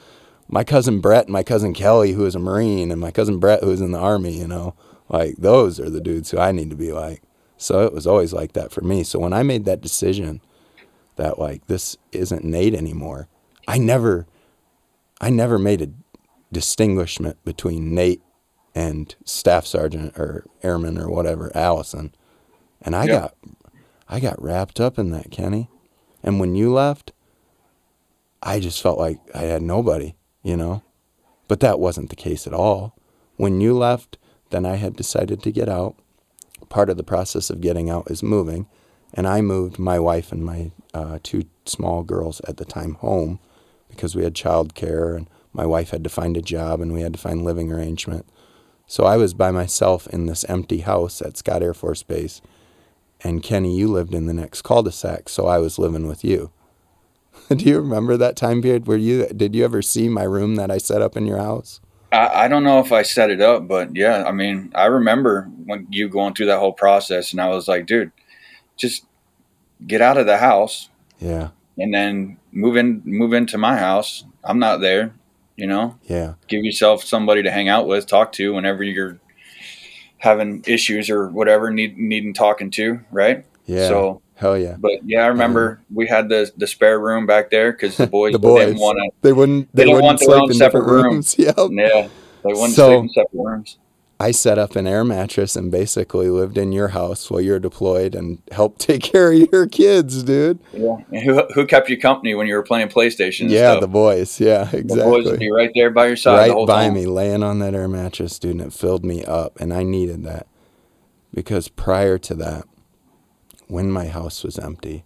[0.48, 3.62] my cousin Brett and my cousin Kelly, who was a Marine, and my cousin Brett,
[3.62, 4.74] who was in the Army, you know
[5.14, 7.22] like those are the dudes who I need to be like.
[7.56, 9.04] So it was always like that for me.
[9.04, 10.42] So when I made that decision
[11.18, 13.28] that like this isn't Nate anymore,
[13.68, 14.26] I never
[15.22, 15.92] I never made a
[16.52, 18.24] distinguishment between Nate
[18.74, 22.14] and staff sergeant or airman or whatever, Allison.
[22.82, 23.36] And I got
[24.10, 25.70] I got wrapped up in that, Kenny.
[26.24, 27.14] And when you left,
[28.42, 30.82] I just felt like I had nobody, you know?
[31.48, 32.96] But that wasn't the case at all.
[33.36, 34.18] When you left,
[34.54, 35.96] then I had decided to get out.
[36.70, 38.68] Part of the process of getting out is moving,
[39.14, 43.40] and I moved my wife and my uh, two small girls at the time home
[43.90, 47.14] because we had childcare and my wife had to find a job and we had
[47.14, 48.26] to find living arrangement.
[48.88, 52.42] So I was by myself in this empty house at Scott Air Force Base.
[53.22, 56.52] And Kenny, you lived in the next cul-de-sac, so I was living with you.
[57.50, 60.70] Do you remember that time period where you did you ever see my room that
[60.70, 61.80] I set up in your house?
[62.14, 65.50] I, I don't know if I set it up, but yeah, I mean, I remember
[65.66, 68.12] when you going through that whole process, and I was like, dude,
[68.78, 69.06] just
[69.86, 70.90] get out of the house.
[71.20, 71.50] Yeah.
[71.78, 74.26] And then move in, move into my house.
[74.44, 75.16] I'm not there,
[75.56, 75.98] you know.
[76.04, 76.36] Yeah.
[76.48, 79.20] Give yourself somebody to hang out with, talk to whenever you're
[80.20, 83.46] having issues or whatever, need needing talking to, right?
[83.66, 83.88] Yeah.
[83.88, 84.76] So Hell yeah!
[84.78, 88.08] But yeah, I remember um, we had the the spare room back there because the
[88.08, 89.10] boys, the boys didn't want to.
[89.22, 89.74] They wouldn't.
[89.74, 91.38] They, they wouldn't sleep in separate rooms.
[91.38, 91.40] rooms.
[91.44, 91.56] Yep.
[91.72, 92.10] Yeah.
[92.44, 93.78] They wouldn't so, sleep in separate rooms.
[94.20, 98.16] I set up an air mattress and basically lived in your house while you're deployed
[98.16, 100.60] and helped take care of your kids, dude.
[100.74, 100.98] Yeah.
[101.14, 103.50] And who, who kept you company when you were playing PlayStation?
[103.50, 103.82] yeah, stuff?
[103.82, 104.42] the boys.
[104.42, 104.98] Yeah, exactly.
[104.98, 106.50] The boys would be right there by your side.
[106.50, 106.96] Right by time.
[106.96, 108.52] me, laying on that air mattress, dude.
[108.52, 110.48] And it filled me up, and I needed that
[111.34, 112.66] because prior to that,
[113.74, 115.04] when my house was empty,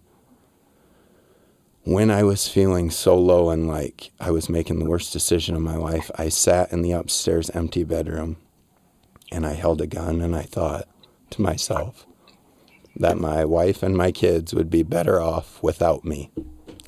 [1.86, 5.62] when I was feeling so low and like I was making the worst decision of
[5.62, 8.36] my life, I sat in the upstairs empty bedroom
[9.32, 10.86] and I held a gun and I thought
[11.30, 12.06] to myself
[12.98, 16.30] that my wife and my kids would be better off without me.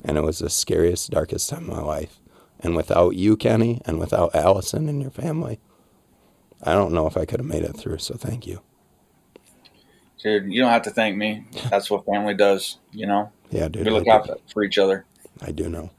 [0.04, 2.20] And it was the scariest, darkest time of my life.
[2.58, 5.60] And without you, Kenny, and without Allison and your family,
[6.62, 7.98] I don't know if I could have made it through.
[7.98, 8.60] So thank you.
[10.22, 11.44] Dude, you don't have to thank me.
[11.70, 13.32] That's what family does, you know?
[13.50, 13.86] Yeah, dude.
[13.86, 15.04] We look out for each other.
[15.40, 15.90] I do know.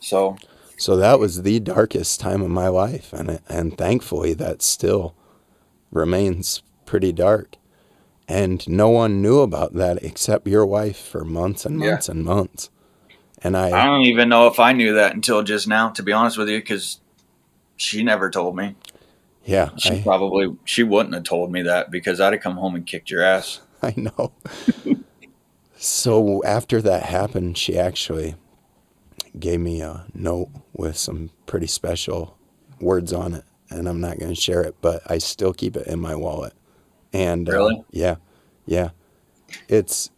[0.00, 0.36] So
[0.76, 5.14] So that was the darkest time of my life and and thankfully that still
[5.90, 7.56] remains pretty dark.
[8.26, 12.14] And no one knew about that except your wife for months and months yeah.
[12.14, 12.70] and months.
[13.42, 16.12] And I I don't even know if I knew that until just now, to be
[16.12, 17.00] honest with you, because
[17.76, 18.76] she never told me.
[19.44, 19.70] Yeah.
[19.76, 22.86] She I, probably she wouldn't have told me that because I'd have come home and
[22.86, 23.60] kicked your ass.
[23.88, 24.32] I know.
[25.76, 28.36] so after that happened, she actually
[29.38, 32.38] gave me a note with some pretty special
[32.80, 35.86] words on it, and I'm not going to share it, but I still keep it
[35.86, 36.54] in my wallet.
[37.12, 38.16] And uh, really, uh, yeah,
[38.66, 38.90] yeah,
[39.68, 40.10] it's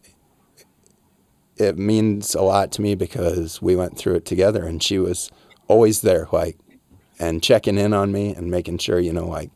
[1.57, 5.31] it means a lot to me because we went through it together, and she was
[5.67, 6.57] always there, like,
[7.19, 9.49] and checking in on me and making sure, you know, like,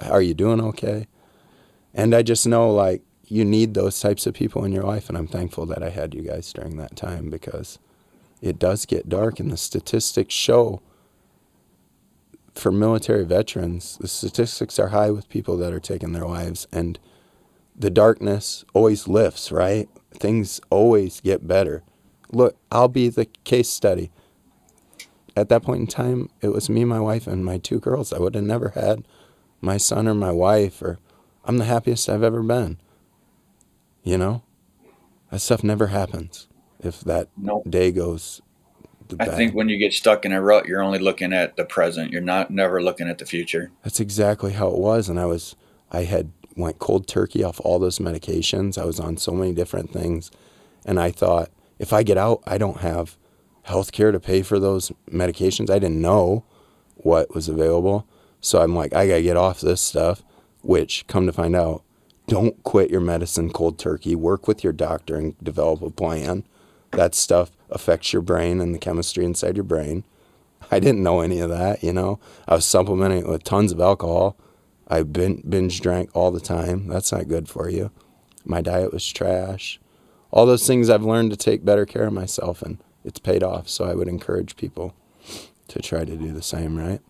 [0.00, 1.06] are you doing okay?
[1.94, 5.16] And I just know, like, you need those types of people in your life, and
[5.16, 7.78] I'm thankful that I had you guys during that time because
[8.42, 10.82] it does get dark, and the statistics show
[12.54, 16.98] for military veterans, the statistics are high with people that are taking their lives, and
[17.76, 19.88] the darkness always lifts, right?
[20.12, 21.84] Things always get better.
[22.32, 24.10] Look, I'll be the case study.
[25.36, 28.12] At that point in time, it was me, my wife, and my two girls.
[28.12, 29.06] I would have never had
[29.60, 30.98] my son or my wife, or
[31.44, 32.78] I'm the happiest I've ever been.
[34.02, 34.42] You know?
[35.30, 36.48] That stuff never happens
[36.80, 37.64] if that nope.
[37.68, 38.40] day goes
[39.18, 42.12] I think when you get stuck in a rut, you're only looking at the present.
[42.12, 43.70] You're not never looking at the future.
[43.82, 45.08] That's exactly how it was.
[45.08, 45.56] And I was,
[45.90, 48.78] I had went cold turkey off all those medications.
[48.78, 50.30] I was on so many different things.
[50.84, 53.16] And I thought, if I get out, I don't have
[53.62, 55.70] health care to pay for those medications.
[55.70, 56.44] I didn't know
[56.96, 58.06] what was available.
[58.40, 60.22] So I'm like, I got to get off this stuff,
[60.62, 61.82] which come to find out,
[62.30, 64.14] don't quit your medicine cold turkey.
[64.14, 66.44] Work with your doctor and develop a plan.
[66.92, 70.04] That stuff affects your brain and the chemistry inside your brain.
[70.70, 72.20] I didn't know any of that, you know.
[72.46, 74.36] I was supplementing with tons of alcohol.
[74.86, 76.86] I binge drank all the time.
[76.86, 77.90] That's not good for you.
[78.44, 79.80] My diet was trash.
[80.30, 83.68] All those things I've learned to take better care of myself, and it's paid off.
[83.68, 84.94] So I would encourage people
[85.66, 87.00] to try to do the same, right?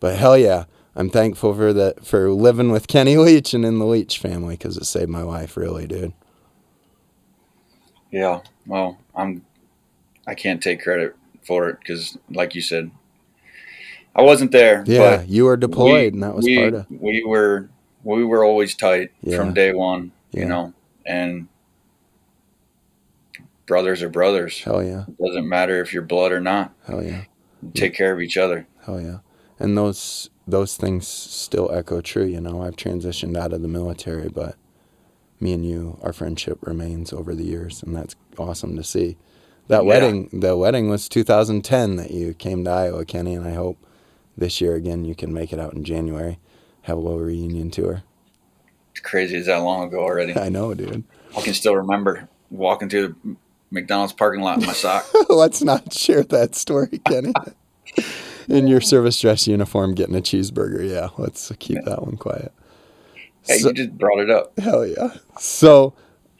[0.00, 0.64] But hell yeah,
[0.94, 4.76] I'm thankful for that for living with Kenny Leitch and in the Leitch family because
[4.76, 6.12] it saved my life, really, dude.
[8.10, 9.44] Yeah, well, I'm
[10.26, 12.90] I can't take credit for it because, like you said,
[14.14, 14.84] I wasn't there.
[14.86, 16.86] Yeah, you were deployed, we, and that was we, part of.
[16.90, 17.70] We were
[18.04, 19.36] we were always tight yeah.
[19.36, 20.40] from day one, yeah.
[20.42, 20.74] you know,
[21.06, 21.48] and
[23.64, 24.60] brothers are brothers.
[24.62, 25.04] Hell yeah!
[25.08, 26.74] It doesn't matter if you're blood or not.
[26.86, 27.24] Hell yeah!
[27.72, 28.66] Take care of each other.
[28.84, 29.18] Hell yeah!
[29.62, 32.24] And those those things still echo true.
[32.24, 34.56] You know, I've transitioned out of the military, but
[35.38, 39.16] me and you, our friendship remains over the years, and that's awesome to see.
[39.68, 39.88] That yeah.
[39.88, 43.78] wedding, the wedding was 2010 that you came to Iowa, Kenny, and I hope
[44.36, 46.38] this year again you can make it out in January,
[46.82, 48.02] have a little reunion tour.
[48.90, 49.36] It's crazy.
[49.36, 50.36] It's that long ago already.
[50.38, 51.04] I know, dude.
[51.36, 53.36] I can still remember walking through the
[53.70, 55.06] McDonald's parking lot in my sock.
[55.28, 57.32] Let's not share that story, Kenny.
[58.48, 60.88] in your service dress uniform, getting a cheeseburger.
[60.88, 61.82] Yeah, let's keep yeah.
[61.86, 62.52] that one quiet.
[63.46, 64.58] Hey, so, you just brought it up.
[64.58, 65.14] Hell yeah.
[65.38, 65.94] So,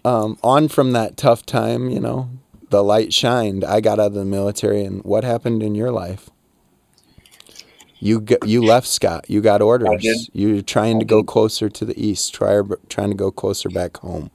[0.05, 2.31] um, on from that tough time, you know,
[2.71, 3.65] the light shined.
[3.65, 6.31] I got out of the military, and what happened in your life?
[7.99, 9.27] You got, you left Scott.
[9.29, 10.29] You got orders.
[10.33, 12.35] You're trying to go closer to the east.
[12.35, 14.31] Try trying to go closer back home.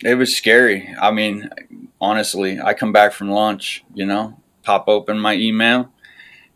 [0.00, 0.88] It was scary.
[1.00, 1.50] I mean,
[2.00, 3.84] honestly, I come back from lunch.
[3.92, 5.92] You know, pop open my email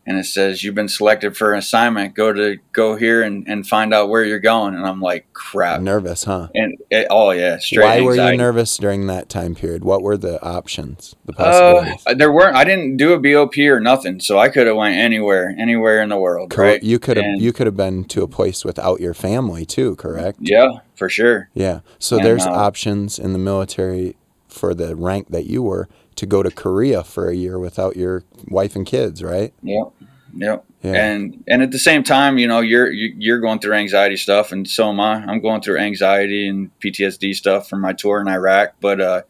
[0.09, 2.15] and it says you've been selected for an assignment.
[2.15, 4.73] Go to go here and, and find out where you're going.
[4.73, 5.81] And I'm like, crap.
[5.81, 6.47] Nervous, huh?
[6.55, 7.85] And it, oh yeah, straight.
[7.85, 8.19] Why anxiety.
[8.19, 9.83] were you nervous during that time period?
[9.83, 11.15] What were the options?
[11.25, 12.03] The possibilities?
[12.07, 12.55] Uh, there weren't.
[12.55, 16.09] I didn't do a BOP or nothing, so I could have went anywhere, anywhere in
[16.09, 16.49] the world.
[16.49, 16.81] Correct.
[16.81, 16.83] Right?
[16.83, 17.39] You could have.
[17.39, 19.95] You could have been to a place without your family too.
[19.97, 20.39] Correct.
[20.41, 21.49] Yeah, for sure.
[21.53, 21.81] Yeah.
[21.99, 24.15] So and, there's uh, options in the military
[24.47, 25.87] for the rank that you were
[26.19, 29.53] to go to Korea for a year without your wife and kids, right?
[29.63, 29.93] Yep.
[30.35, 30.65] Yep.
[30.83, 30.93] Yeah.
[30.93, 34.67] And and at the same time, you know, you're you're going through anxiety stuff, and
[34.67, 35.15] so am I.
[35.25, 38.75] I'm going through anxiety and PTSD stuff from my tour in Iraq.
[38.79, 39.21] But uh,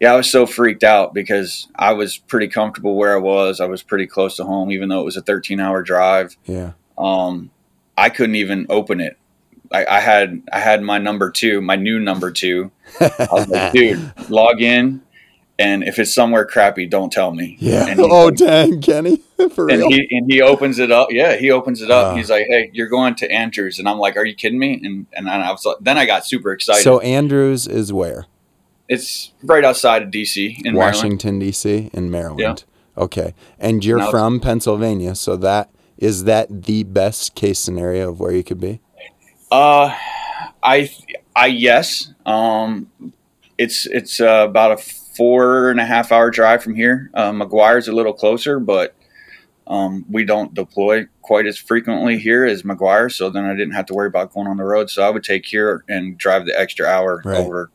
[0.00, 3.60] yeah, I was so freaked out because I was pretty comfortable where I was.
[3.60, 6.36] I was pretty close to home, even though it was a 13 hour drive.
[6.44, 6.72] Yeah.
[6.98, 7.50] Um,
[7.96, 9.16] I couldn't even open it.
[9.72, 12.70] I, I had I had my number two, my new number two.
[13.00, 15.02] I was like, dude, log in
[15.58, 17.56] and if it's somewhere crappy, don't tell me.
[17.60, 17.94] Yeah.
[17.98, 19.16] oh, dang, Kenny.
[19.54, 19.88] For and real.
[19.88, 21.08] he and he opens it up.
[21.10, 22.12] Yeah, he opens it up.
[22.12, 24.80] Uh, He's like, "Hey, you're going to Andrews," and I'm like, "Are you kidding me?"
[24.82, 26.82] And and I was like, then I got super excited.
[26.82, 28.26] So Andrews is where?
[28.88, 31.90] It's right outside of DC in Washington D.C.
[31.92, 32.64] in Maryland.
[32.96, 33.02] Yeah.
[33.02, 38.20] Okay, and you're now from Pennsylvania, so that is that the best case scenario of
[38.20, 38.80] where you could be?
[39.50, 39.96] Uh,
[40.62, 40.90] I,
[41.34, 42.12] I yes.
[42.26, 42.90] Um,
[43.56, 44.76] it's it's uh, about a
[45.16, 47.10] four and a half hour drive from here.
[47.14, 48.94] Uh, McGuire's a little closer, but
[49.66, 53.10] um, we don't deploy quite as frequently here as McGuire.
[53.10, 54.90] So then I didn't have to worry about going on the road.
[54.90, 57.38] So I would take here and drive the extra hour Right.
[57.38, 57.70] over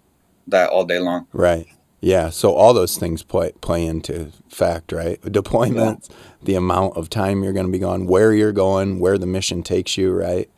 [0.48, 1.28] that all day long.
[1.34, 1.66] Right.
[2.02, 2.30] Yeah.
[2.30, 5.20] So all those things play play into fact, right?
[5.22, 6.10] Deployments,
[6.44, 9.64] the amount of time you're going to be gone, where you're going, where the mission
[9.64, 10.50] takes you, right?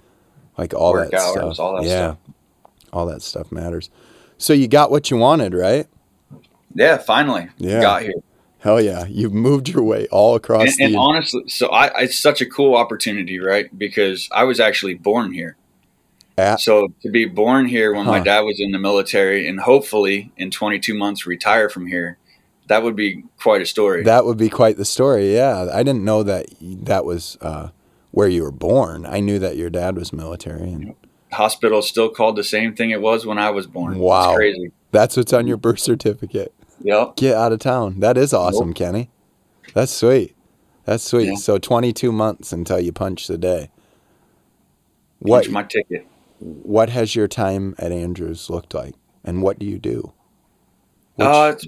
[0.58, 1.60] Like all Work that hours, stuff.
[1.60, 1.98] all that yeah.
[2.12, 2.18] stuff.
[2.94, 3.90] All that stuff matters.
[4.38, 5.88] So you got what you wanted, right?
[6.76, 7.82] Yeah, finally Yeah.
[7.82, 8.14] got here.
[8.60, 9.06] Hell yeah.
[9.08, 12.46] You've moved your way all across And, the and honestly, so I it's such a
[12.46, 13.76] cool opportunity, right?
[13.78, 15.58] Because I was actually born here.
[16.38, 20.32] At- So to be born here when my dad was in the military, and hopefully
[20.38, 22.18] in 22 months retire from here,
[22.68, 24.04] that would be quite a story.
[24.04, 25.34] That would be quite the story.
[25.34, 25.68] Yeah.
[25.74, 27.70] I didn't know that that was uh,
[28.12, 29.06] where you were born.
[29.06, 30.96] I knew that your dad was military and
[31.34, 33.98] Hospital still called the same thing it was when I was born.
[34.00, 34.32] Wow.
[34.32, 34.72] it's crazy.
[34.92, 36.54] that's what's on your birth certificate.
[36.84, 37.16] Yep.
[37.18, 38.00] Get out of town.
[38.00, 39.10] That is awesome, Kenny.
[39.74, 40.36] That's sweet.
[40.86, 41.28] That's sweet.
[41.28, 41.36] Yeah.
[41.36, 43.70] So 22 months until you punch the day.
[45.20, 46.08] What Punch my ticket.
[46.40, 50.14] what has your time at Andrews looked like, and what do you do?
[51.16, 51.68] Which- uh, it's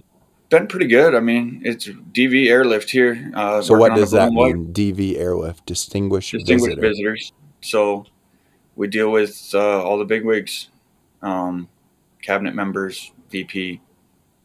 [0.49, 1.14] been pretty good.
[1.14, 3.32] I mean, it's DV airlift here.
[3.36, 4.74] Uh, so what does that mean?
[4.74, 6.88] DV airlift, distinguished, distinguished visitor.
[7.11, 7.34] visitors.
[7.61, 8.05] So
[8.76, 10.70] we deal with uh, all the big wigs,
[11.22, 11.70] um,
[12.24, 13.82] cabinet members, VP,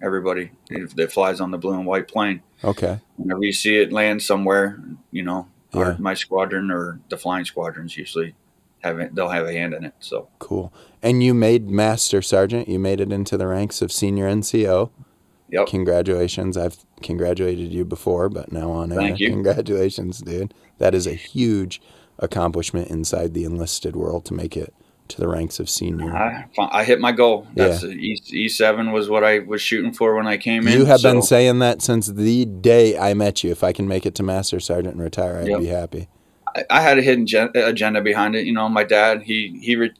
[0.02, 0.50] everybody
[0.96, 2.42] that flies on the blue and white plane.
[2.64, 3.00] Okay.
[3.16, 4.80] Whenever you see it land somewhere,
[5.10, 8.34] you know, our, my squadron or the flying squadrons usually
[8.80, 9.94] have it, they'll have a hand in it.
[10.00, 10.72] So Cool.
[11.02, 12.68] And you made master sergeant.
[12.68, 14.90] You made it into the ranks of senior NCO.
[15.48, 16.56] yep, Congratulations.
[16.56, 18.98] I've congratulated you before, but now on air.
[18.98, 19.30] Thank you.
[19.30, 20.54] Congratulations, dude.
[20.78, 21.80] That is a huge
[22.18, 24.74] accomplishment inside the enlisted world to make it
[25.08, 26.14] to the ranks of senior.
[26.14, 27.46] I, I hit my goal.
[27.54, 30.78] That's E E seven was what I was shooting for when I came in.
[30.78, 33.50] You have been saying that since the day I met you.
[33.50, 35.60] If I can make it to master sergeant and retire, I'd Yep.
[35.60, 36.08] be happy.
[36.54, 38.44] I, I had a hidden gen- agenda behind it.
[38.46, 39.92] You know, my dad, he he, re-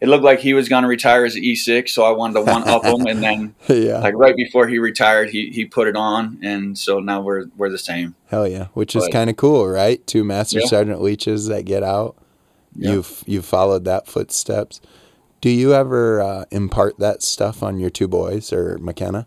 [0.00, 2.34] it looked like he was going to retire as an E six, so I wanted
[2.34, 3.98] to one up him, and then yeah.
[4.00, 7.70] like right before he retired, he he put it on, and so now we're we're
[7.70, 8.14] the same.
[8.26, 8.66] Hell yeah.
[8.74, 10.04] Which is kind of cool, right?
[10.06, 10.66] Two master Yeah.
[10.66, 12.16] sergeant Leitches that get out.
[12.76, 12.92] Yeah.
[12.92, 14.80] You've you've followed that footsteps.
[15.40, 19.26] Do you ever uh, impart that stuff on your two boys or McKenna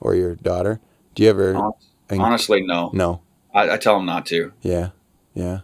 [0.00, 0.80] or your daughter?
[1.14, 1.54] Do you ever?
[1.54, 1.72] Hon-
[2.08, 3.20] inc- Honestly, no, no.
[3.54, 4.52] I, I tell them not to.
[4.62, 4.90] Yeah.
[5.34, 5.60] Yeah.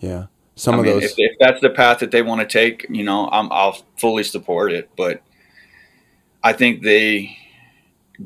[0.00, 0.26] Yeah.
[0.56, 1.04] Some I of mean, those.
[1.04, 4.24] if, if that's the path that they want to take, you know, I'm, I'll fully
[4.24, 4.90] support it.
[4.96, 5.22] But
[6.42, 7.36] I think they,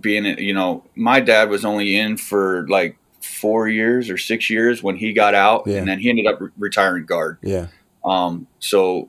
[0.01, 4.83] being, you know, my dad was only in for like four years or six years
[4.83, 5.79] when he got out, Yeah.
[5.79, 7.39] and then he ended up re- retiring guard.
[7.43, 7.67] yeah.
[8.05, 9.09] Um, so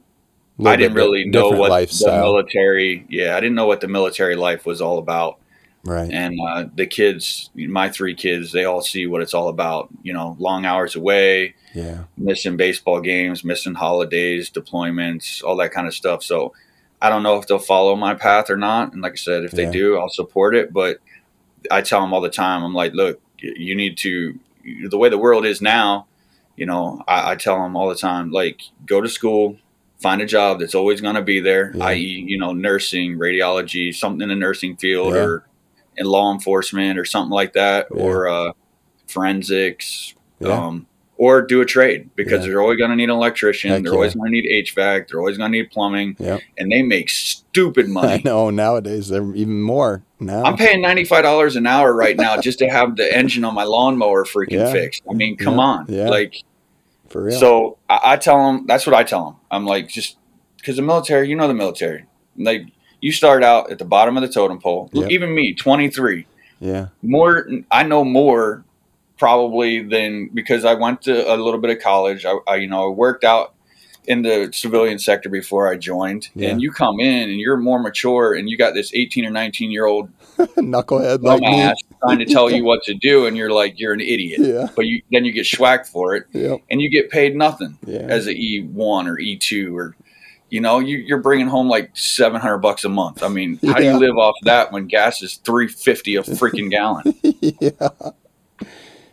[0.64, 3.06] I didn't really know what the military.
[3.10, 5.40] Yeah, I didn't know what the military life was all about.
[5.84, 6.10] right.
[6.12, 9.90] And uh, the kids, my three kids, they all see what it's all about.
[10.04, 12.04] You know, long hours away, Yeah.
[12.18, 16.24] missing baseball games, missing holidays, deployments, all that kind of stuff.
[16.24, 16.54] So
[17.02, 18.94] I don't know if they'll follow my path or not.
[18.94, 19.72] And like I said, if they Yeah.
[19.72, 20.72] do, I'll support it.
[20.72, 21.00] But
[21.72, 24.40] I tell them all the time, I'm like, look, you need to,
[24.90, 26.06] the way the world is now,
[26.56, 29.58] you know, I, I tell them all the time, like, go to school,
[30.02, 31.86] find a job that's always going to be there, Yeah.
[31.86, 35.22] i.e., you know, nursing, radiology, something in the nursing field Yeah.
[35.22, 35.48] or
[35.98, 38.02] in law enforcement or something like that, Yeah.
[38.04, 38.52] or uh,
[39.08, 40.14] forensics.
[40.44, 40.88] Um,
[41.18, 43.70] or do a trade because they're always going to need an electrician.
[43.70, 45.08] Heck they're always going to need HVAC.
[45.08, 46.18] They're always going to need plumbing,
[46.58, 48.14] and they make stupid money.
[48.14, 50.44] I know nowadays they're even more now.
[50.44, 53.54] I'm paying ninety five dollars an hour right now just to have the engine on
[53.54, 54.72] my lawnmower freaking Yeah.
[54.72, 55.04] fixed.
[55.10, 55.62] I mean, come Yeah.
[55.64, 56.10] on, Yeah.
[56.10, 56.44] like
[57.10, 57.40] for real.
[57.40, 57.78] so.
[57.90, 59.36] I, I tell them that's what I tell them.
[59.52, 60.18] I'm like just
[60.58, 62.06] because the military, you know, the military,
[62.38, 62.64] like
[63.02, 64.90] you start out at the bottom of the totem pole.
[64.94, 65.12] Yep.
[65.12, 66.26] Even me, twenty three,
[66.60, 66.88] yeah.
[67.02, 67.48] more.
[67.72, 68.64] I know more
[69.18, 72.26] probably than because I went to a little bit of college.
[72.26, 73.54] I, I you know, I worked out
[74.06, 76.30] in the civilian sector before I joined.
[76.36, 76.50] Yeah.
[76.50, 79.72] And you come in and you're more mature and you got this 18 or 19
[79.72, 81.72] year old Knucklehead like me.
[82.02, 84.40] trying to tell you what to do and you're like you're an idiot.
[84.42, 84.68] Yeah.
[84.76, 86.60] But you then you get schwacked for it Yep.
[86.70, 88.00] and you get paid nothing Yeah.
[88.00, 88.76] as a E1
[89.08, 89.96] or E2 or
[90.50, 93.24] you know, you, you're bringing home like 700 bucks a month.
[93.24, 97.16] I mean, how do you live off that when gas is 350 a freaking gallon?
[97.60, 98.12] yeah.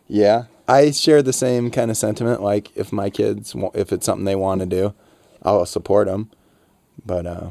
[0.07, 0.45] Yeah.
[0.71, 2.43] I share the same kind of sentiment.
[2.43, 4.95] Like if my kids, if it's something they want to do,
[5.43, 6.31] I'll support them.
[7.05, 7.51] But uh,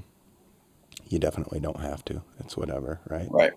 [1.09, 2.21] you definitely don't have to.
[2.39, 3.27] It's whatever, right?
[3.29, 3.51] Right.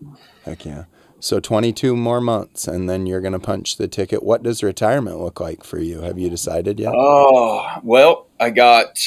[0.45, 0.85] Heck yeah.
[1.21, 4.25] So 22 more months, and then you're gonna punch the ticket.
[4.25, 6.01] What does retirement look like for you?
[6.01, 6.93] Have you decided yet?
[6.97, 8.99] Oh, well, I got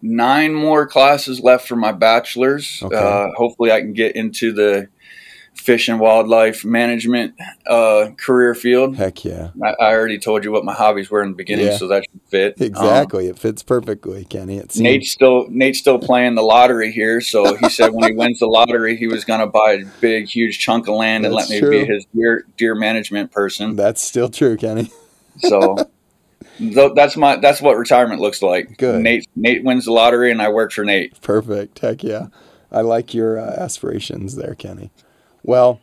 [0.00, 2.80] nine more classes left for my bachelor's.
[2.80, 2.96] Okay.
[2.96, 4.88] Uh, hopefully, I can get into the
[5.56, 7.34] fish and wildlife management
[7.66, 8.96] uh, career field.
[8.96, 9.50] Heck yeah!
[9.62, 11.76] I, I, already told you what my hobbies were in the beginning, yeah.
[11.76, 12.60] so that should fit.
[12.60, 14.58] Exactly, um, it fits perfectly, Kenny.
[14.58, 18.38] It Nate's still Nate's still playing the lottery here, so he said when he wins
[18.38, 21.34] the lottery, he was going to buy a big, huge chunk of land That's and
[21.34, 21.70] let me true.
[21.70, 23.76] be his deer deer management person.
[23.76, 24.90] That's still true, Kenny.
[25.38, 25.76] so.
[26.60, 28.78] that's my that's what retirement looks like.
[28.78, 29.02] Good.
[29.02, 31.20] Nate Nate wins the lottery, and I work for Nate.
[31.20, 31.78] Perfect.
[31.80, 32.28] Heck yeah,
[32.72, 34.90] I like your uh, aspirations there, Kenny.
[35.46, 35.80] Well,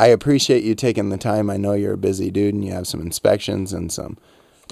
[0.00, 1.50] I appreciate you taking the time.
[1.50, 4.16] I know you're a busy dude and you have some inspections and some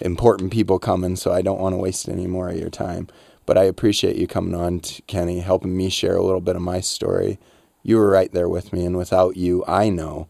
[0.00, 3.08] important people coming, so I don't want to waste any more of your time.
[3.44, 6.62] But I appreciate you coming on, to Kenny, helping me share a little bit of
[6.62, 7.38] my story.
[7.82, 10.28] You were right there with me, and without you, I know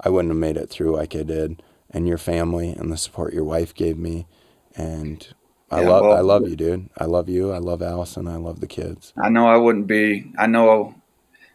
[0.00, 1.62] I wouldn't have made it through like I did.
[1.90, 4.26] And your family and the support your wife gave me,
[4.74, 5.28] and
[5.70, 6.88] I yeah, love well, I love you, dude.
[6.96, 7.52] I love you.
[7.52, 8.26] I love Allison.
[8.26, 9.12] I love the kids.
[9.22, 10.32] I know I wouldn't be.
[10.38, 10.94] I know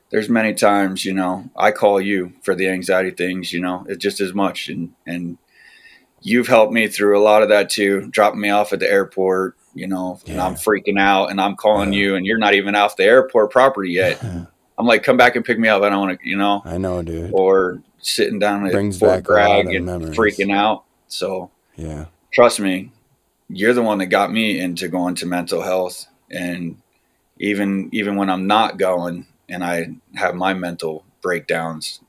[0.09, 4.01] there's many times, you know, I call you for the anxiety things, you know, it's
[4.01, 4.69] just as much.
[4.69, 5.37] And, and
[6.21, 9.57] you've helped me through a lot of that too, dropping me off at the airport,
[9.73, 10.33] you know, yeah.
[10.33, 11.99] and I'm freaking out and I'm calling yeah.
[11.99, 14.23] you and you're not even off the airport property yet.
[14.79, 15.81] I'm like, come back and pick me up.
[15.81, 17.31] I don't want to, you know, I know, dude.
[17.33, 20.15] Or sitting down at Brings Fort Bragg and memories.
[20.15, 20.83] freaking out.
[21.07, 22.91] So yeah, trust me,
[23.49, 26.05] you're the one that got me into going to mental health.
[26.29, 26.81] And
[27.39, 32.01] even, even when I'm not going, and I have my mental breakdowns,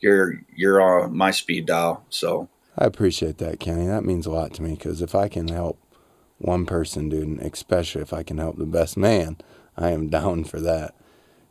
[0.00, 2.04] you're you're on my speed dial.
[2.10, 3.86] So I appreciate that, Kenny.
[3.86, 5.78] That means a lot to me because if I can help
[6.38, 9.36] one person, dude, especially if I can help the best man,
[9.76, 10.94] I am down for that.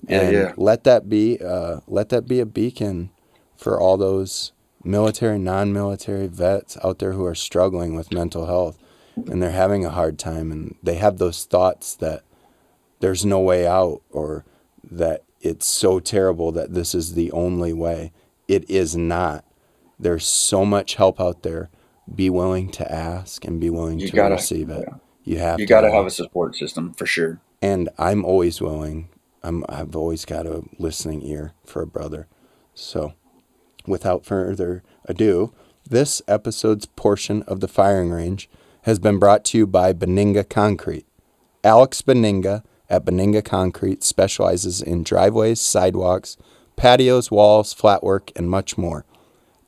[0.07, 0.53] Yeah, and yeah.
[0.55, 3.11] let that be uh, let that be a beacon
[3.57, 4.53] for all those
[4.83, 8.77] military, non-military vets out there who are struggling with mental health
[9.27, 12.23] and they're having a hard time and they have those thoughts that
[12.99, 14.45] there's no way out or
[14.91, 18.11] that it's so terrible that this is the only way.
[18.47, 19.45] It is not.
[19.99, 21.69] There's so much help out there.
[22.13, 24.85] Be willing to ask and be willing you to gotta, receive it.
[24.87, 24.95] Yeah.
[25.23, 27.39] You have you got to have a support system for sure.
[27.61, 29.09] And I'm always willing.
[29.43, 32.27] I'm I've always got a listening ear for a brother.
[32.73, 33.13] So,
[33.85, 35.53] without further ado,
[35.87, 38.49] this episode's portion of the firing range
[38.83, 41.05] has been brought to you by Beninga Concrete.
[41.63, 46.37] Alex Benninga at Beninga Concrete specializes in driveways, sidewalks,
[46.75, 49.05] patios, walls, flatwork, and much more.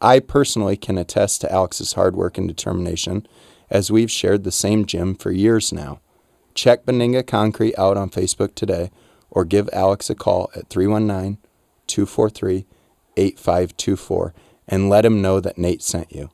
[0.02, 3.28] I personally can attest to Alex's hard work and determination
[3.70, 6.00] as we've shared the same gym for years now.
[6.56, 8.92] Check Beninga Concrete out on Facebook today
[9.30, 11.38] or give Alex a call at 319
[11.88, 12.66] 243
[13.18, 14.34] 8524
[14.68, 16.30] and let him know that Nate sent you.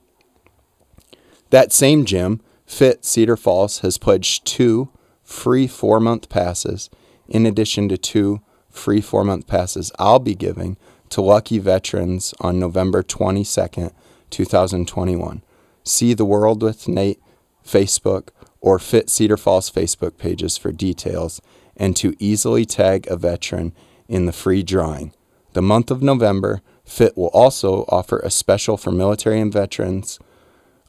[1.49, 4.89] That same gym, Fit Cedar Falls, has pledged two
[5.27, 6.89] free four month passes,
[7.27, 10.77] in addition to two free four month passes I'll be giving
[11.09, 13.93] to lucky veterans on November 22nd,
[14.29, 15.41] 2021.
[15.83, 17.21] See the World with Nate
[17.65, 18.29] Facebook
[18.61, 21.41] or Fit Cedar Falls Facebook pages for details
[21.75, 23.73] and to easily tag a veteran
[24.07, 25.13] in the free drawing.
[25.53, 30.19] The month of November, Fit will also offer a special for military and veterans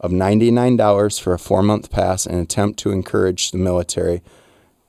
[0.01, 4.22] of $99 for a four month pass and attempt to encourage the military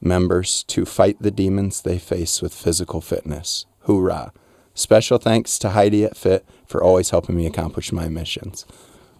[0.02, 3.66] members to fight the demons they face with physical fitness.
[3.82, 4.32] Hoorah!
[4.74, 8.66] Special thanks to Heidi at Fit for always helping me accomplish my missions.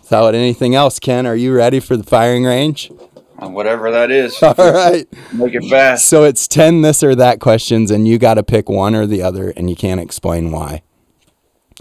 [0.02, 2.92] Without anything else, Ken, are you ready for the firing range?
[3.38, 4.42] Uh, whatever that is.
[4.44, 5.08] All right.
[5.34, 6.08] Make it fast.
[6.08, 9.22] So it's 10 this or that questions, and you got to pick one or the
[9.22, 10.82] other, and you can't explain why.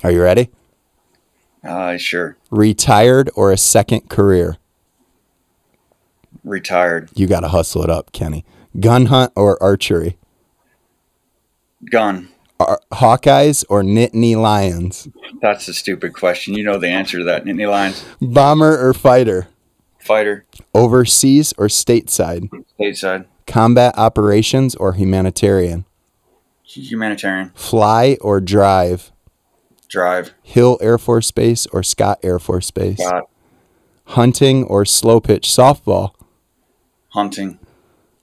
[0.03, 0.51] Are you ready?
[1.65, 2.37] Uh, sure.
[2.51, 4.57] Retired or a second career?
[6.45, 7.11] Retired.
[7.15, 8.45] You got to hustle it up, Kenny.
[8.79, 10.17] Gun hunt or archery?
[11.91, 12.29] Gun.
[12.61, 15.09] Ar- Hawkeyes or Nittany Lions?
[15.41, 16.55] That's a stupid question.
[16.55, 17.45] You know the answer to that.
[17.45, 18.05] Nittany Lions.
[18.21, 19.49] Bomber or fighter?
[20.01, 20.45] Fighter.
[20.75, 22.49] Overseas or stateside?
[22.79, 23.27] Stateside.
[23.47, 25.85] Combat operations or humanitarian?
[26.65, 27.51] Humanitarian.
[27.55, 29.11] Fly or drive?
[29.89, 30.35] Drive.
[30.43, 32.99] Hill Air Force Base or Scott Air Force Base?
[32.99, 33.29] Scott.
[34.05, 36.13] Hunting or slow pitch softball?
[37.09, 37.59] Hunting.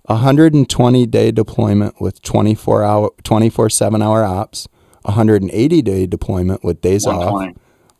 [0.06, 4.68] 120 day deployment with 24 hour 24 7 hour ops,
[5.02, 7.54] 180 day deployment with days off,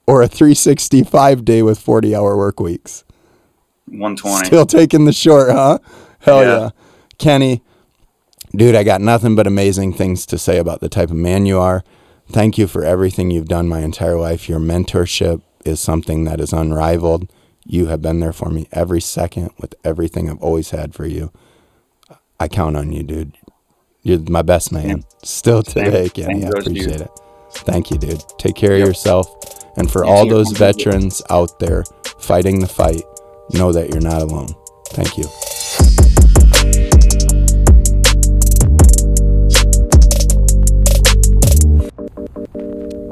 [0.06, 3.04] or a 365 day with 40 hour work weeks.
[3.88, 4.46] 120.
[4.46, 5.80] Still taking the short, huh?
[6.20, 6.58] Hell yeah.
[6.60, 6.70] yeah.
[7.18, 7.64] Kenny,
[8.56, 11.60] dude, I got nothing but amazing things to say about the type of man you
[11.60, 11.84] are.
[12.30, 14.50] Thank you for everything you've done my entire life.
[14.50, 17.32] Your mentorship is something that is unrivaled.
[17.66, 21.32] You have been there for me every second with everything I've always had for you.
[22.40, 23.38] I count on you, dude.
[24.02, 25.04] You're my best man.
[25.24, 26.46] Still today, Kenny.
[26.46, 27.10] I appreciate it.
[27.52, 28.24] Thank you, dude.
[28.38, 28.82] Take care yep.
[28.82, 29.28] of yourself.
[29.78, 31.84] And for all those veterans out there
[32.20, 33.04] fighting the fight,
[33.52, 34.50] know that you're not alone.
[34.90, 35.26] Thank you.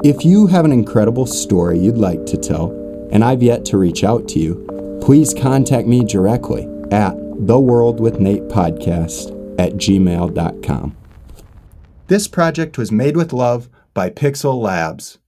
[0.04, 2.72] If you have an incredible story you'd like to tell,
[3.10, 7.14] and I've yet to reach out to you, please contact me directly at
[7.46, 10.94] the World with Nate podcast at gmail.com.
[12.08, 15.20] This project was made with love by Pixel Labs.